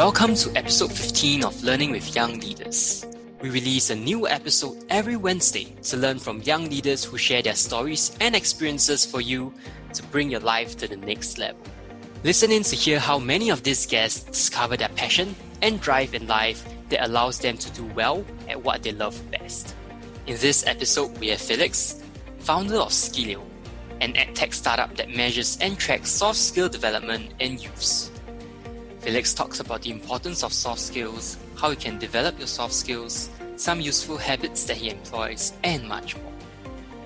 Welcome 0.00 0.34
to 0.36 0.50
episode 0.56 0.90
15 0.92 1.44
of 1.44 1.62
Learning 1.62 1.90
with 1.90 2.16
Young 2.16 2.40
Leaders. 2.40 3.04
We 3.42 3.50
release 3.50 3.90
a 3.90 3.94
new 3.94 4.26
episode 4.26 4.82
every 4.88 5.16
Wednesday 5.16 5.74
to 5.82 5.98
learn 5.98 6.18
from 6.18 6.40
young 6.40 6.70
leaders 6.70 7.04
who 7.04 7.18
share 7.18 7.42
their 7.42 7.54
stories 7.54 8.16
and 8.18 8.34
experiences 8.34 9.04
for 9.04 9.20
you 9.20 9.52
to 9.92 10.02
bring 10.04 10.30
your 10.30 10.40
life 10.40 10.74
to 10.78 10.88
the 10.88 10.96
next 10.96 11.36
level. 11.36 11.60
Listen 12.24 12.50
in 12.50 12.62
to 12.62 12.76
hear 12.76 12.98
how 12.98 13.18
many 13.18 13.50
of 13.50 13.62
these 13.62 13.84
guests 13.84 14.24
discover 14.24 14.74
their 14.74 14.88
passion 14.88 15.36
and 15.60 15.82
drive 15.82 16.14
in 16.14 16.26
life 16.26 16.64
that 16.88 17.04
allows 17.04 17.38
them 17.38 17.58
to 17.58 17.70
do 17.72 17.84
well 17.94 18.24
at 18.48 18.64
what 18.64 18.82
they 18.82 18.92
love 18.92 19.20
best. 19.30 19.74
In 20.26 20.38
this 20.38 20.66
episode, 20.66 21.18
we 21.18 21.28
have 21.28 21.42
Felix, 21.42 22.02
founder 22.38 22.76
of 22.76 22.88
Skillio, 22.88 23.42
an 24.00 24.14
edtech 24.14 24.54
startup 24.54 24.96
that 24.96 25.14
measures 25.14 25.58
and 25.60 25.78
tracks 25.78 26.08
soft 26.08 26.38
skill 26.38 26.70
development 26.70 27.34
in 27.38 27.58
youths. 27.58 28.09
Felix 29.00 29.32
talks 29.32 29.60
about 29.60 29.82
the 29.82 29.90
importance 29.90 30.44
of 30.44 30.52
soft 30.52 30.80
skills, 30.80 31.38
how 31.56 31.70
you 31.70 31.76
can 31.76 31.98
develop 31.98 32.38
your 32.38 32.46
soft 32.46 32.74
skills, 32.74 33.30
some 33.56 33.80
useful 33.80 34.18
habits 34.18 34.64
that 34.64 34.76
he 34.76 34.90
employs, 34.90 35.54
and 35.64 35.88
much 35.88 36.16
more. 36.16 36.32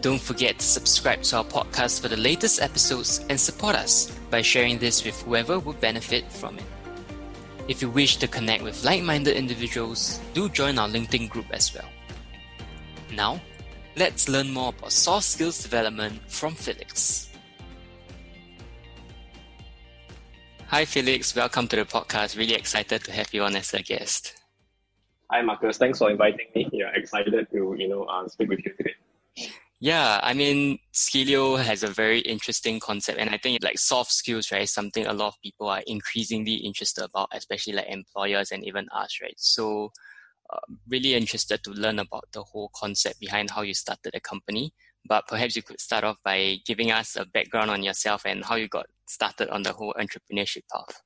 Don't 0.01 0.21
forget 0.21 0.59
to 0.59 0.65
subscribe 0.65 1.23
to 1.23 1.39
our 1.39 1.45
podcast 1.45 2.01
for 2.03 2.09
the 2.09 2.17
latest 2.17 2.61
episodes 2.61 3.25
and 3.31 3.41
support 3.41 3.77
us 3.77 4.11
by 4.29 4.43
sharing 4.43 4.79
this 4.79 5.05
with 5.05 5.21
whoever 5.23 5.59
would 5.59 5.81
benefit 5.81 6.31
from 6.31 6.59
it. 6.59 6.65
If 7.69 7.81
you 7.81 7.89
wish 7.89 8.19
to 8.19 8.29
connect 8.29 8.63
with 8.63 8.85
like 8.85 9.03
minded 9.03 9.37
individuals, 9.37 10.21
do 10.35 10.49
join 10.49 10.79
our 10.79 10.89
LinkedIn 10.89 11.31
group 11.31 11.47
as 11.53 11.73
well. 11.73 11.89
Now, 13.15 13.41
let's 13.97 14.29
learn 14.29 14.53
more 14.53 14.75
about 14.77 14.93
soft 14.93 15.25
skills 15.27 15.63
development 15.63 16.21
from 16.29 16.55
Felix. 16.55 17.31
Hi, 20.69 20.85
Felix. 20.85 21.37
Welcome 21.37 21.69
to 21.69 21.77
the 21.77 21.85
podcast. 21.85 22.37
Really 22.37 22.55
excited 22.55 23.05
to 23.05 23.13
have 23.13 23.33
you 23.33 23.43
on 23.43 23.55
as 23.55 23.75
a 23.75 23.83
guest. 23.83 24.35
Hi, 25.31 25.43
Marcus. 25.43 25.79
Thanks 25.79 25.99
for 25.99 26.11
inviting 26.11 26.47
me. 26.55 26.69
Yeah, 26.73 26.91
excited 26.95 27.47
to 27.53 27.75
you 27.79 27.89
know 27.89 28.05
uh, 28.05 28.27
speak 28.29 28.49
with 28.49 28.61
you 28.65 28.73
today. 28.77 28.95
Yeah, 29.81 30.19
I 30.23 30.33
mean, 30.33 30.79
Skillio 30.95 31.63
has 31.63 31.83
a 31.83 31.89
very 31.89 32.21
interesting 32.21 32.81
concept, 32.81 33.19
and 33.19 33.31
I 33.31 33.39
think 33.39 33.63
like 33.63 33.79
soft 33.79 34.11
skills, 34.11 34.51
right, 34.51 34.63
is 34.63 34.73
something 34.73 35.07
a 35.07 35.13
lot 35.13 35.29
of 35.29 35.41
people 35.43 35.69
are 35.69 35.83
increasingly 35.87 36.55
interested 36.55 37.05
about, 37.05 37.29
especially 37.33 37.75
like 37.75 37.89
employers 37.89 38.51
and 38.51 38.65
even 38.65 38.89
us, 38.93 39.19
right? 39.21 39.35
So, 39.37 39.93
uh, 40.51 40.61
really 40.89 41.15
interested 41.15 41.63
to 41.65 41.71
learn 41.73 41.99
about 41.99 42.25
the 42.33 42.43
whole 42.43 42.71
concept 42.75 43.21
behind 43.21 43.51
how 43.51 43.63
you 43.63 43.75
started 43.75 44.13
the 44.15 44.21
company 44.21 44.73
but 45.07 45.27
perhaps 45.27 45.57
you 45.57 45.63
could 45.63 45.81
start 45.81 46.05
off 46.05 46.17
by 46.25 46.57
giving 46.67 46.91
us 46.91 47.17
a 47.17 47.25
background 47.27 47.71
on 47.71 47.83
yourself 47.83 48.23
and 48.27 48.45
how 48.45 48.57
you 48.57 48.69
got 48.69 48.87
started 49.07 49.49
on 49.51 49.63
the 49.63 49.73
whole 49.73 49.95
entrepreneurship 49.99 50.63
path. 50.73 51.01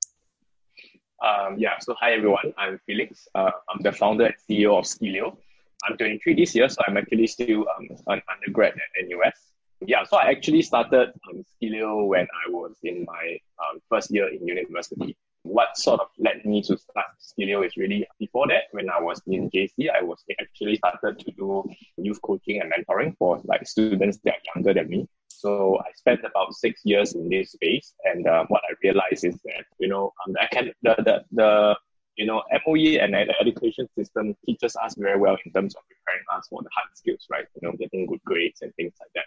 Um, 1.24 1.58
yeah, 1.58 1.78
so 1.80 1.94
hi 1.98 2.12
everyone, 2.12 2.52
I'm 2.56 2.78
Felix. 2.86 3.26
Uh, 3.34 3.50
I'm 3.68 3.82
the 3.82 3.92
founder 3.92 4.26
and 4.26 4.34
CEO 4.48 4.78
of 4.78 4.84
Skillio. 4.84 5.36
I'm 5.84 5.96
23 5.96 6.34
this 6.34 6.54
year, 6.54 6.68
so 6.68 6.80
I'm 6.86 6.96
actually 6.96 7.26
still 7.26 7.66
um, 7.76 7.88
an 8.06 8.22
undergrad 8.32 8.74
at 8.74 9.08
NUS. 9.08 9.34
Yeah, 9.80 10.04
so 10.04 10.16
I 10.16 10.30
actually 10.30 10.62
started 10.62 11.12
um, 11.28 11.44
Skillio 11.44 12.06
when 12.06 12.26
I 12.46 12.50
was 12.50 12.76
in 12.82 13.04
my 13.04 13.38
um, 13.58 13.80
first 13.88 14.12
year 14.12 14.28
in 14.28 14.46
university 14.46 15.16
what 15.42 15.76
sort 15.76 16.00
of 16.00 16.08
led 16.18 16.44
me 16.44 16.62
to 16.62 16.76
start 16.76 17.06
Skillio 17.20 17.64
is 17.64 17.76
really 17.76 18.06
before 18.18 18.46
that, 18.48 18.64
when 18.72 18.88
I 18.90 19.00
was 19.00 19.20
in 19.26 19.50
JC, 19.50 19.90
I 19.90 20.02
was 20.02 20.22
actually 20.40 20.76
started 20.76 21.18
to 21.20 21.30
do 21.32 21.64
youth 21.96 22.20
coaching 22.22 22.60
and 22.60 22.72
mentoring 22.72 23.16
for 23.18 23.40
like 23.44 23.66
students 23.66 24.18
that 24.24 24.34
are 24.34 24.54
younger 24.54 24.74
than 24.74 24.88
me. 24.88 25.08
So 25.28 25.78
I 25.78 25.92
spent 25.94 26.20
about 26.24 26.54
six 26.54 26.80
years 26.84 27.14
in 27.14 27.28
this 27.28 27.52
space, 27.52 27.94
and 28.04 28.26
uh, 28.26 28.44
what 28.48 28.62
I 28.68 28.74
realized 28.82 29.24
is 29.24 29.36
that 29.44 29.64
you 29.78 29.88
know 29.88 30.12
um, 30.26 30.32
the, 30.32 30.48
can, 30.50 30.72
the 30.82 30.94
the 30.98 31.24
the 31.32 31.76
you 32.16 32.26
know 32.26 32.42
MOE 32.66 32.98
and 32.98 33.14
the 33.14 33.34
education 33.40 33.88
system 33.96 34.34
teaches 34.44 34.74
us 34.76 34.96
very 34.98 35.18
well 35.18 35.36
in 35.44 35.52
terms 35.52 35.74
of 35.76 35.82
preparing 35.86 36.24
us 36.36 36.48
for 36.50 36.60
the 36.62 36.68
hard 36.76 36.90
skills, 36.94 37.26
right? 37.30 37.46
You 37.54 37.68
know, 37.68 37.76
getting 37.76 38.06
good 38.06 38.20
grades 38.24 38.62
and 38.62 38.74
things 38.74 38.94
like 39.00 39.10
that. 39.14 39.26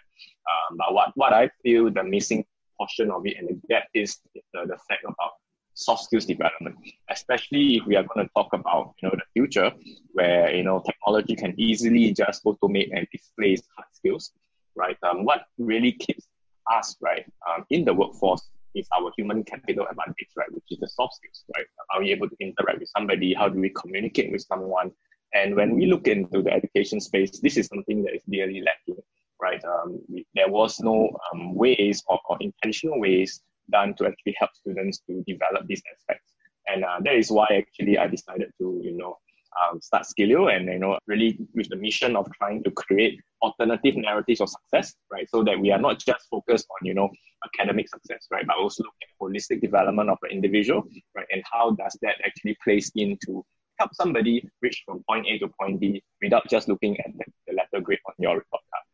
Um, 0.50 0.76
but 0.76 0.92
what 0.92 1.12
what 1.14 1.32
I 1.32 1.50
feel 1.62 1.90
the 1.90 2.04
missing 2.04 2.44
portion 2.78 3.10
of 3.10 3.26
it 3.26 3.36
and 3.38 3.48
the 3.48 3.60
gap 3.68 3.84
is 3.94 4.18
the, 4.34 4.66
the 4.66 4.76
fact 4.88 5.04
about 5.04 5.32
soft 5.74 6.04
skills 6.04 6.26
development, 6.26 6.76
especially 7.10 7.76
if 7.76 7.86
we 7.86 7.96
are 7.96 8.04
going 8.04 8.26
to 8.26 8.32
talk 8.34 8.52
about 8.52 8.94
you 9.00 9.08
know 9.08 9.14
the 9.14 9.24
future 9.32 9.72
where 10.12 10.54
you 10.54 10.62
know 10.62 10.82
technology 10.84 11.34
can 11.34 11.54
easily 11.58 12.12
just 12.12 12.44
automate 12.44 12.90
and 12.92 13.06
displace 13.12 13.62
hard 13.76 13.88
skills, 13.92 14.32
right? 14.76 14.96
Um, 15.02 15.24
what 15.24 15.46
really 15.58 15.92
keeps 15.92 16.26
us 16.70 16.96
right 17.00 17.24
um, 17.48 17.64
in 17.70 17.84
the 17.84 17.94
workforce 17.94 18.48
is 18.74 18.88
our 18.96 19.10
human 19.16 19.42
capital 19.44 19.86
advantage, 19.90 20.28
right? 20.36 20.52
Which 20.52 20.64
is 20.70 20.78
the 20.78 20.88
soft 20.88 21.14
skills, 21.14 21.44
right? 21.56 21.66
Are 21.92 22.00
we 22.00 22.10
able 22.10 22.28
to 22.28 22.36
interact 22.40 22.80
with 22.80 22.88
somebody? 22.96 23.34
How 23.34 23.48
do 23.48 23.60
we 23.60 23.70
communicate 23.70 24.32
with 24.32 24.42
someone? 24.42 24.92
And 25.34 25.56
when 25.56 25.74
we 25.74 25.86
look 25.86 26.08
into 26.08 26.42
the 26.42 26.52
education 26.52 27.00
space, 27.00 27.38
this 27.40 27.56
is 27.56 27.66
something 27.66 28.02
that 28.04 28.14
is 28.14 28.22
really 28.28 28.62
lacking, 28.62 29.02
right? 29.40 29.62
Um, 29.64 30.00
there 30.34 30.48
was 30.48 30.80
no 30.80 31.10
um, 31.32 31.54
ways 31.54 32.02
or, 32.06 32.18
or 32.28 32.36
intentional 32.40 33.00
ways 33.00 33.40
done 33.70 33.94
to 33.94 34.06
actually 34.06 34.34
help 34.38 34.50
students 34.54 35.00
to 35.08 35.22
develop 35.26 35.66
these 35.66 35.82
aspects. 35.92 36.32
And 36.68 36.84
uh, 36.84 36.98
that 37.04 37.14
is 37.14 37.30
why 37.30 37.46
actually 37.50 37.98
I 37.98 38.06
decided 38.06 38.50
to, 38.58 38.80
you 38.82 38.96
know, 38.96 39.18
um, 39.60 39.80
start 39.80 40.04
Skillio 40.04 40.54
and, 40.54 40.66
you 40.66 40.78
know, 40.78 40.98
really 41.06 41.38
with 41.54 41.68
the 41.68 41.76
mission 41.76 42.16
of 42.16 42.26
trying 42.32 42.62
to 42.64 42.70
create 42.70 43.20
alternative 43.42 43.96
narratives 43.96 44.40
of 44.40 44.48
success, 44.48 44.94
right? 45.10 45.28
So 45.28 45.44
that 45.44 45.58
we 45.58 45.70
are 45.70 45.80
not 45.80 45.98
just 45.98 46.26
focused 46.30 46.66
on, 46.70 46.86
you 46.86 46.94
know, 46.94 47.10
academic 47.44 47.88
success, 47.88 48.26
right? 48.30 48.46
But 48.46 48.56
also 48.56 48.84
look 48.84 48.94
at 49.02 49.08
holistic 49.20 49.60
development 49.60 50.08
of 50.08 50.18
an 50.22 50.30
individual, 50.30 50.84
right? 51.14 51.26
And 51.30 51.42
how 51.52 51.72
does 51.72 51.98
that 52.02 52.16
actually 52.24 52.56
place 52.64 52.90
into 52.94 53.44
help 53.78 53.94
somebody 53.94 54.48
reach 54.60 54.82
from 54.86 55.02
point 55.08 55.26
A 55.26 55.38
to 55.38 55.48
point 55.60 55.80
B 55.80 56.02
without 56.22 56.48
just 56.48 56.68
looking 56.68 56.98
at 57.00 57.10
the, 57.18 57.24
the 57.46 57.54
letter 57.54 57.82
grade 57.82 57.98
on 58.06 58.14
your 58.18 58.34
report 58.34 58.62
card. 58.70 58.84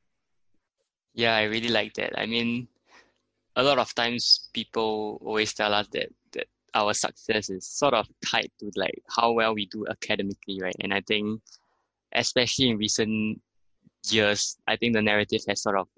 Yeah, 1.15 1.35
I 1.37 1.45
really 1.45 1.69
like 1.69 1.95
that. 1.95 2.19
I 2.19 2.27
mean, 2.27 2.69
a 3.59 3.63
lot 3.63 3.79
of 3.79 3.93
times 3.95 4.49
people 4.55 5.21
always 5.23 5.53
tell 5.53 5.75
us 5.75 5.87
that 5.93 6.09
that 6.33 6.47
our 6.75 6.95
success 6.95 7.51
is 7.51 7.67
sort 7.67 7.93
of 7.93 8.07
tied 8.25 8.51
to 8.61 8.71
like 8.77 9.03
how 9.09 9.33
well 9.33 9.55
we 9.55 9.67
do 9.67 9.85
academically, 9.91 10.61
right? 10.63 10.77
And 10.81 10.95
I 10.95 11.03
think 11.03 11.43
especially 12.15 12.71
in 12.71 12.79
recent 12.79 13.43
years, 14.11 14.57
I 14.69 14.77
think 14.77 14.95
the 14.95 15.03
narrative 15.03 15.43
has 15.49 15.61
sort 15.61 15.77
of 15.77 15.89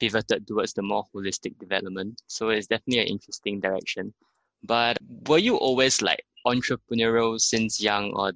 pivoted 0.00 0.46
towards 0.46 0.72
the 0.72 0.82
more 0.82 1.04
holistic 1.14 1.58
development. 1.58 2.22
So 2.26 2.48
it's 2.48 2.66
definitely 2.66 3.02
an 3.02 3.08
interesting 3.08 3.60
direction. 3.60 4.14
But 4.62 4.96
were 5.28 5.38
you 5.38 5.56
always 5.56 6.00
like 6.00 6.24
entrepreneurial 6.46 7.38
since 7.38 7.80
young 7.80 8.12
or 8.14 8.32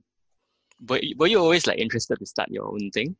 were, 0.87 1.01
were 1.17 1.27
you 1.27 1.39
always 1.39 1.67
like 1.67 1.79
interested 1.79 2.19
to 2.19 2.27
start 2.27 2.51
your 2.51 2.67
own 2.67 2.91
thing? 2.91 3.17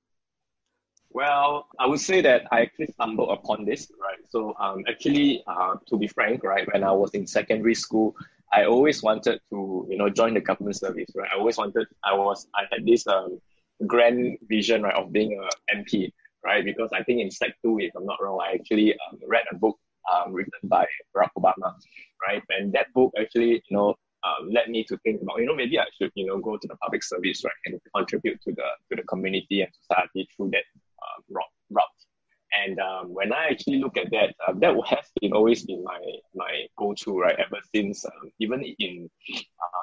Well, 1.13 1.67
I 1.79 1.87
would 1.87 2.01
say 2.01 2.21
that 2.23 2.47
I 2.53 2.61
actually 2.63 2.87
stumbled 2.89 3.31
upon 3.31 3.65
this, 3.65 3.91
right? 4.01 4.19
So, 4.29 4.55
um, 4.61 4.85
actually, 4.89 5.43
uh, 5.47 5.75
to 5.89 5.99
be 5.99 6.07
frank, 6.07 6.45
right, 6.45 6.67
when 6.73 6.85
I 6.85 6.93
was 6.93 7.11
in 7.15 7.27
secondary 7.27 7.75
school, 7.75 8.15
I 8.53 8.65
always 8.65 9.03
wanted 9.03 9.41
to, 9.51 9.87
you 9.91 9.97
know, 9.97 10.09
join 10.09 10.35
the 10.35 10.41
government 10.41 10.77
service, 10.77 11.11
right? 11.17 11.29
I 11.35 11.39
always 11.39 11.57
wanted, 11.57 11.89
I 12.05 12.15
was, 12.15 12.47
I 12.55 12.63
had 12.71 12.87
this 12.87 13.07
um, 13.09 13.41
grand 13.87 14.39
vision, 14.49 14.83
right, 14.83 14.95
of 14.95 15.13
being 15.13 15.41
a 15.43 15.77
MP, 15.77 16.13
right? 16.45 16.65
Because 16.65 16.91
I 16.93 17.03
think 17.03 17.21
in 17.21 17.31
Sec 17.31 17.55
2, 17.63 17.81
if 17.81 17.93
I'm 17.97 18.07
not 18.07 18.23
wrong, 18.23 18.39
I 18.41 18.55
actually 18.55 18.95
um, 18.95 19.19
read 19.27 19.45
a 19.51 19.57
book 19.57 19.79
um, 20.15 20.33
written 20.33 20.53
by 20.65 20.87
Barack 21.17 21.31
Obama, 21.37 21.75
right? 22.27 22.43
And 22.51 22.73
that 22.75 22.93
book 22.95 23.13
actually, 23.21 23.63
you 23.69 23.77
know, 23.77 23.97
um, 24.23 24.51
led 24.51 24.69
me 24.69 24.85
to 24.85 24.97
think 24.99 25.23
about, 25.23 25.39
you 25.39 25.47
know, 25.47 25.57
maybe 25.57 25.79
I 25.79 25.87
should, 25.99 26.13
you 26.15 26.27
know, 26.27 26.39
go 26.39 26.57
to 26.57 26.69
the 26.69 26.77
public 26.77 27.03
service, 27.03 27.43
right, 27.45 27.53
and 27.67 27.81
contribute 27.97 28.41
to 28.43 28.53
the 28.53 28.65
to 28.91 28.97
the 28.97 29.03
community 29.05 29.63
and 29.63 29.71
society 29.75 30.29
through 30.37 30.51
that 30.51 30.65
uh, 31.03 31.23
route. 31.71 31.85
And 32.65 32.81
um, 32.81 33.15
when 33.15 33.33
I 33.33 33.47
actually 33.47 33.79
look 33.79 33.97
at 33.97 34.11
that, 34.11 34.35
uh, 34.47 34.53
that 34.57 34.75
has 34.87 35.07
been 35.21 35.33
always 35.33 35.65
been 35.65 35.85
my 35.85 36.01
my 36.35 36.67
go-to, 36.77 37.19
right? 37.19 37.39
Ever 37.39 37.61
since, 37.73 38.05
um, 38.05 38.33
even 38.41 38.63
in 38.79 39.09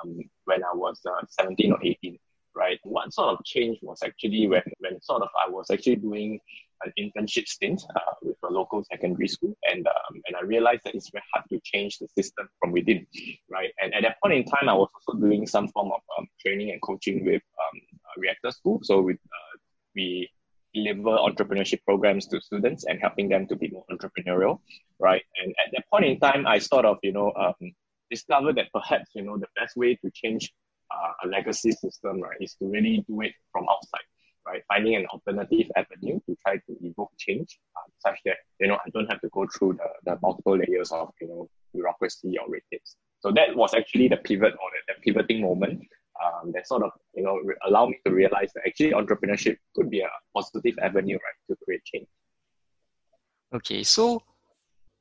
um, 0.04 0.20
when 0.46 0.64
I 0.64 0.74
was 0.74 1.00
uh, 1.06 1.26
17 1.30 1.72
or 1.72 1.80
18, 1.82 2.20
right? 2.56 2.80
What 2.84 3.14
sort 3.14 3.38
of 3.38 3.46
change 3.46 3.78
was 3.82 4.00
actually 4.04 4.48
when 4.48 4.64
when 4.80 5.02
sort 5.02 5.22
of 5.22 5.30
I 5.46 5.50
was 5.50 5.70
actually 5.72 5.96
doing 5.96 6.40
an 6.84 6.94
internship 7.00 7.48
stint 7.48 7.82
uh, 7.96 8.14
with 8.22 8.36
a 8.44 8.52
local 8.52 8.84
secondary 8.92 9.28
school, 9.28 9.56
and 9.72 9.88
um, 9.88 10.22
and 10.28 10.36
I 10.36 10.44
realized 10.44 10.82
that 10.86 10.96
it's 10.96 11.10
very 11.10 11.24
hard 11.34 11.46
to 11.50 11.60
change 11.64 12.00
the 12.00 12.08
system 12.18 12.50
from 12.60 12.72
within, 12.74 13.08
right? 13.50 13.72
And 13.82 13.94
at 13.94 14.04
that 14.04 14.18
point 14.22 14.34
in 14.34 14.44
time, 14.44 14.68
I 14.68 14.74
was 14.74 14.90
also 14.94 15.20
doing 15.20 15.48
some 15.48 15.70
form 15.70 15.92
of 15.92 16.02
um, 16.18 16.28
training 16.42 16.72
and 16.72 16.82
coaching 16.82 17.24
with 17.26 17.42
um, 17.64 17.82
Reactor 18.18 18.52
School. 18.52 18.80
So 18.84 19.02
with 19.02 19.18
uh, 19.18 19.58
we 19.96 20.30
deliver 20.78 21.14
entrepreneurship 21.30 21.82
programs 21.90 22.28
to 22.28 22.42
students 22.42 22.86
and 22.88 23.00
helping 23.06 23.28
them 23.34 23.44
to 23.48 23.56
be 23.56 23.68
more 23.76 23.86
entrepreneurial, 23.94 24.60
right? 25.00 25.24
And 25.42 25.50
at 25.64 25.70
that 25.74 25.86
point 25.92 26.06
in 26.06 26.20
time, 26.20 26.46
I 26.48 26.58
sort 26.60 26.86
of, 26.86 26.98
you 27.04 27.14
know, 27.18 27.32
um, 27.44 27.72
discovered 28.10 28.56
that 28.58 28.68
perhaps, 28.74 29.08
you 29.18 29.24
know, 29.24 29.38
the 29.38 29.52
best 29.60 29.76
way 29.76 29.96
to 29.96 30.12
change 30.22 30.44
uh, 30.96 31.12
a 31.24 31.26
legacy 31.28 31.72
system, 31.72 32.22
right, 32.22 32.38
is 32.40 32.54
to 32.60 32.66
really 32.76 33.04
do 33.10 33.22
it 33.22 33.34
from 33.52 33.66
outside, 33.74 34.08
right? 34.50 34.62
Finding 34.68 34.96
an 34.96 35.06
alternative 35.14 35.68
avenue 35.76 36.20
to 36.26 36.38
try 36.46 36.56
to 36.56 36.72
evoke 36.82 37.12
change 37.18 37.60
uh, 37.76 37.88
such 38.00 38.20
that, 38.26 38.38
you 38.60 38.68
know, 38.68 38.78
I 38.86 38.90
don't 38.94 39.10
have 39.12 39.22
to 39.22 39.30
go 39.38 39.48
through 39.54 39.74
the, 39.82 39.90
the 40.06 40.20
multiple 40.22 40.58
layers 40.58 40.92
of, 40.92 41.10
you 41.22 41.28
know, 41.28 41.50
bureaucracy 41.74 42.38
or 42.40 42.46
red 42.50 42.62
tapes. 42.72 42.96
So 43.20 43.32
that 43.32 43.56
was 43.56 43.74
actually 43.74 44.08
the 44.08 44.18
pivot 44.18 44.54
or 44.54 44.70
the, 44.76 44.94
the 44.94 44.96
pivoting 45.06 45.42
moment 45.42 45.82
um, 46.24 46.52
that 46.54 46.68
sort 46.68 46.84
of 46.84 46.92
you 47.14 47.24
know 47.24 47.38
re- 47.44 47.56
allow 47.68 47.86
me 47.86 47.98
to 48.06 48.12
realize 48.12 48.52
that 48.54 48.64
actually 48.66 48.92
entrepreneurship 48.92 49.58
could 49.76 49.90
be 49.90 50.02
a 50.02 50.10
positive 50.36 50.78
avenue, 50.82 51.16
right, 51.16 51.40
to 51.50 51.56
create 51.64 51.84
change. 51.86 52.08
Okay, 53.54 53.84
so 53.84 54.22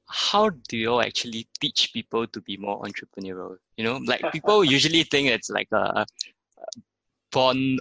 how 0.08 0.50
do 0.68 0.76
you 0.76 1.00
actually 1.00 1.48
teach 1.60 1.90
people 1.92 2.26
to 2.28 2.40
be 2.40 2.56
more 2.56 2.80
entrepreneurial? 2.82 3.56
You 3.76 3.84
know, 3.84 3.96
like 4.06 4.22
people 4.32 4.64
usually 4.64 5.02
think 5.02 5.28
it's 5.28 5.50
like 5.50 5.68
a, 5.72 6.04
a 6.04 6.06
born 7.32 7.78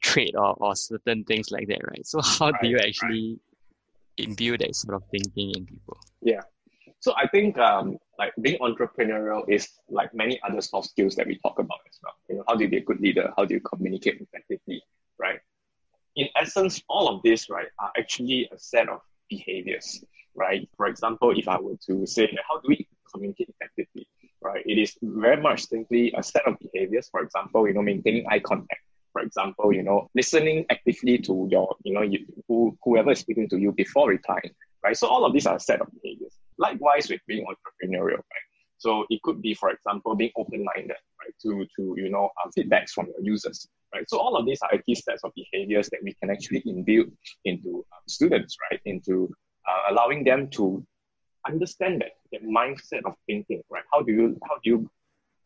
trait 0.00 0.34
or, 0.34 0.54
or 0.54 0.74
certain 0.74 1.24
things 1.24 1.50
like 1.50 1.68
that, 1.68 1.80
right? 1.86 2.06
So 2.06 2.20
how 2.22 2.50
right, 2.50 2.62
do 2.62 2.68
you 2.68 2.78
actually 2.78 3.38
right. 4.18 4.28
imbue 4.28 4.56
that 4.58 4.74
sort 4.74 4.94
of 4.94 5.02
thinking 5.10 5.52
in 5.56 5.66
people? 5.66 5.98
Yeah. 6.22 6.40
So 7.00 7.14
I 7.16 7.26
think 7.28 7.58
um, 7.58 7.98
like 8.20 8.34
being 8.42 8.58
entrepreneurial 8.68 9.42
is 9.48 9.64
like 9.88 10.12
many 10.12 10.38
other 10.46 10.60
soft 10.60 10.90
skills 10.90 11.14
that 11.16 11.26
we 11.26 11.36
talk 11.44 11.58
about 11.58 11.80
as 11.88 11.96
well. 12.02 12.14
You 12.28 12.36
know, 12.36 12.44
how 12.46 12.54
do 12.54 12.64
you 12.64 12.70
be 12.70 12.76
a 12.76 12.86
good 12.90 13.00
leader? 13.00 13.32
How 13.36 13.46
do 13.46 13.54
you 13.54 13.62
communicate 13.72 14.16
effectively? 14.20 14.82
Right. 15.18 15.40
In 16.16 16.26
essence, 16.36 16.82
all 16.88 17.08
of 17.08 17.22
this, 17.22 17.48
right, 17.48 17.68
are 17.78 17.92
actually 17.96 18.40
a 18.52 18.58
set 18.58 18.88
of 18.90 19.00
behaviors, 19.30 20.04
right? 20.34 20.68
For 20.76 20.86
example, 20.86 21.32
if 21.40 21.48
I 21.48 21.58
were 21.58 21.78
to 21.86 22.06
say, 22.06 22.24
how 22.48 22.60
do 22.60 22.66
we 22.68 22.86
communicate 23.12 23.48
effectively, 23.54 24.06
right? 24.42 24.62
It 24.66 24.78
is 24.84 24.90
very 25.00 25.40
much 25.40 25.60
simply 25.74 26.12
a 26.14 26.22
set 26.22 26.46
of 26.46 26.56
behaviors. 26.58 27.08
For 27.08 27.20
example, 27.22 27.66
you 27.66 27.74
know, 27.74 27.82
maintaining 27.82 28.26
eye 28.28 28.40
contact. 28.40 28.82
For 29.14 29.22
example, 29.22 29.72
you 29.72 29.82
know, 29.82 30.08
listening 30.14 30.66
actively 30.68 31.16
to 31.26 31.48
your, 31.50 31.74
you 31.84 31.94
know, 31.94 32.02
you, 32.02 32.20
who, 32.46 32.76
whoever 32.84 33.12
is 33.12 33.20
speaking 33.20 33.48
to 33.48 33.56
you 33.58 33.72
before 33.72 34.08
replying, 34.10 34.52
right? 34.84 34.96
So 34.96 35.08
all 35.08 35.24
of 35.24 35.32
these 35.32 35.46
are 35.46 35.56
a 35.56 35.60
set 35.60 35.80
of 35.80 35.88
behaviors. 36.02 36.29
Likewise 36.60 37.08
with 37.08 37.22
being 37.26 37.44
entrepreneurial, 37.52 38.22
right? 38.34 38.46
So 38.80 39.04
it 39.10 39.20
could 39.22 39.42
be, 39.42 39.52
for 39.54 39.70
example, 39.70 40.14
being 40.14 40.32
open-minded, 40.36 41.00
right, 41.20 41.34
to 41.42 41.66
to 41.76 41.82
you 42.02 42.10
know 42.14 42.30
uh, 42.38 42.48
feedbacks 42.56 42.90
from 42.90 43.06
your 43.12 43.22
users, 43.32 43.68
right. 43.94 44.08
So 44.08 44.18
all 44.18 44.36
of 44.36 44.46
these 44.46 44.60
are 44.62 44.78
key 44.86 44.94
sets 44.94 45.22
of 45.24 45.32
behaviors 45.34 45.88
that 45.90 46.00
we 46.02 46.12
can 46.20 46.30
actually 46.30 46.62
imbue 46.66 47.12
into 47.44 47.84
um, 47.92 48.04
students, 48.06 48.56
right, 48.64 48.80
into 48.84 49.14
uh, 49.68 49.92
allowing 49.92 50.24
them 50.24 50.48
to 50.56 50.64
understand 51.46 52.02
that 52.02 52.12
that 52.32 52.42
mindset 52.44 53.02
of 53.04 53.14
thinking, 53.26 53.62
right. 53.70 53.84
How 53.92 54.00
do 54.02 54.12
you 54.12 54.38
how 54.48 54.56
do 54.62 54.70
you 54.72 54.90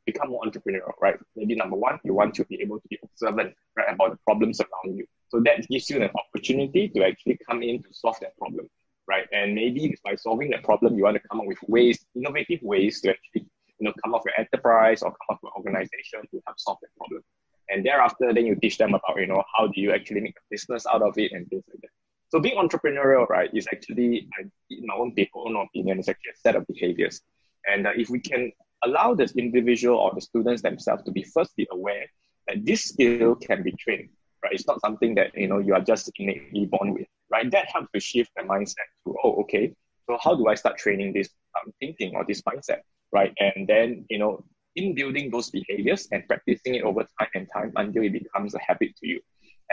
become 0.07 0.29
more 0.31 0.45
entrepreneurial, 0.45 0.93
right? 1.01 1.19
Maybe 1.35 1.55
number 1.57 1.77
one, 1.77 1.99
you 2.05 2.15
want 2.15 2.35
to 2.35 2.45
be 2.45 2.61
able 2.61 2.79
to 2.79 2.89
be 2.89 2.99
observant, 3.03 3.55
right, 3.77 3.93
about 3.95 4.11
the 4.13 4.19
problems 4.29 4.61
around 4.61 4.97
you. 4.99 5.07
So 5.31 5.41
that 5.47 5.67
gives 5.69 5.91
you 5.91 5.97
an 6.03 6.11
opportunity 6.23 6.89
to 6.91 7.05
actually 7.05 7.39
come 7.49 7.63
in 7.63 7.83
to 7.83 7.89
solve 7.93 8.19
that 8.21 8.37
problem 8.39 8.69
right? 9.09 9.27
And 9.33 9.55
maybe 9.55 9.97
by 10.05 10.15
solving 10.17 10.51
that 10.51 10.63
problem, 10.65 10.97
you 10.97 11.05
want 11.05 11.17
to 11.17 11.29
come 11.29 11.41
up 11.41 11.47
with 11.47 11.59
ways, 11.67 12.05
innovative 12.15 12.61
ways 12.63 13.01
to 13.03 13.11
actually, 13.11 13.47
you 13.79 13.87
know, 13.87 13.93
come 14.03 14.15
up 14.15 14.23
with 14.25 14.35
enterprise 14.39 15.03
or 15.03 15.11
come 15.11 15.37
up 15.37 15.41
with 15.43 15.53
organization 15.57 16.23
to 16.31 16.43
help 16.47 16.59
solve 16.59 16.79
that 16.83 16.91
problem. 16.97 17.23
And 17.69 17.85
thereafter, 17.85 18.33
then 18.33 18.47
you 18.47 18.57
teach 18.57 18.79
them 18.79 18.95
about, 18.95 19.17
you 19.17 19.27
know, 19.27 19.43
how 19.57 19.67
do 19.67 19.81
you 19.81 19.93
actually 19.93 20.21
make 20.21 20.37
a 20.37 20.47
business 20.51 20.87
out 20.87 21.03
of 21.03 21.17
it 21.17 21.33
and 21.33 21.49
things 21.49 21.65
like 21.69 21.81
that. 21.83 21.91
So 22.29 22.41
being 22.41 22.57
entrepreneurial, 22.57 23.29
right, 23.29 23.49
is 23.55 23.67
actually, 23.73 24.29
in 24.71 24.87
my 24.87 24.95
own 24.95 25.15
people, 25.15 25.45
own 25.47 25.57
opinion, 25.57 26.01
is 26.01 26.09
actually 26.09 26.33
a 26.33 26.41
set 26.41 26.57
of 26.57 26.67
behaviors. 26.67 27.21
And 27.71 27.87
uh, 27.87 27.93
if 27.97 28.11
we 28.11 28.19
can 28.19 28.53
allow 28.85 29.15
the 29.15 29.33
individual 29.37 29.99
or 29.99 30.13
the 30.15 30.21
students 30.21 30.61
themselves 30.61 31.03
to 31.05 31.13
be 31.13 31.23
firstly 31.23 31.67
aware 31.71 32.07
that 32.49 32.65
this 32.65 32.85
skill 32.85 33.37
can 33.37 33.63
be 33.63 33.73
trained, 33.73 34.11
right? 34.45 34.53
It's 34.53 34.67
not 34.67 34.81
something 34.81 35.17
that, 35.17 35.35
you 35.35 35.49
know, 35.49 35.59
you 35.59 35.75
are 35.75 35.81
just 35.81 36.11
innately 36.19 36.67
born 36.67 36.95
with 36.95 37.07
right? 37.35 37.51
That 37.51 37.67
helps 37.73 37.89
to 37.93 38.01
shift 38.01 38.31
the 38.37 38.43
mindset 38.43 38.89
to, 39.07 39.17
oh, 39.25 39.35
okay, 39.43 39.75
so 40.07 40.19
how 40.23 40.35
do 40.35 40.47
I 40.47 40.55
start 40.55 40.79
training 40.79 41.13
this 41.13 41.29
um, 41.59 41.73
thinking 41.81 42.15
or 42.15 42.25
this 42.25 42.43
mindset, 42.43 42.81
right? 43.13 43.33
And 43.39 43.67
then, 43.67 44.05
you 44.09 44.19
know, 44.19 44.45
in 44.77 44.95
building 44.95 45.31
those 45.31 45.51
behaviors 45.51 46.09
and 46.13 46.27
practicing 46.29 46.75
it 46.75 46.83
over 46.83 47.03
time 47.19 47.29
and 47.35 47.49
time 47.53 47.73
until 47.77 48.03
it 48.05 48.13
becomes 48.13 48.55
a 48.55 48.61
habit 48.61 48.95
to 49.01 49.07
you. 49.07 49.21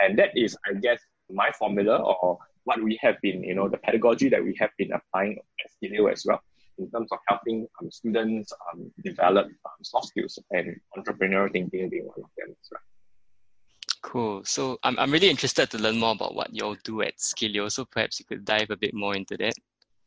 And 0.00 0.18
that 0.18 0.30
is, 0.36 0.56
I 0.68 0.74
guess, 0.74 1.00
my 1.30 1.50
formula 1.58 1.96
or 1.96 2.38
what 2.64 2.82
we 2.82 2.98
have 3.02 3.16
been, 3.20 3.42
you 3.42 3.54
know, 3.54 3.68
the 3.68 3.78
pedagogy 3.78 4.28
that 4.28 4.42
we 4.42 4.56
have 4.58 4.70
been 4.78 4.92
applying 4.92 5.38
at 5.64 5.70
Skillio 5.72 6.10
as 6.10 6.24
well 6.26 6.40
in 6.78 6.90
terms 6.90 7.10
of 7.12 7.18
helping 7.28 7.66
um, 7.80 7.90
students 7.90 8.52
um, 8.72 8.90
develop 9.04 9.46
um, 9.46 9.82
soft 9.82 10.06
skills 10.08 10.38
and 10.52 10.80
entrepreneurial 10.96 11.52
thinking 11.52 11.88
being 11.90 12.06
one 12.06 12.18
of 12.24 12.30
them 12.38 12.48
as 12.50 12.68
well. 12.70 12.80
Cool. 14.02 14.44
So 14.44 14.78
I'm, 14.82 14.98
I'm 14.98 15.10
really 15.10 15.30
interested 15.30 15.70
to 15.70 15.78
learn 15.78 15.98
more 15.98 16.12
about 16.12 16.34
what 16.34 16.54
you 16.54 16.64
all 16.64 16.76
do 16.82 17.02
at 17.02 17.18
Skillio. 17.18 17.70
So 17.70 17.84
perhaps 17.84 18.18
you 18.18 18.26
could 18.26 18.44
dive 18.44 18.70
a 18.70 18.76
bit 18.76 18.94
more 18.94 19.14
into 19.14 19.36
that. 19.38 19.54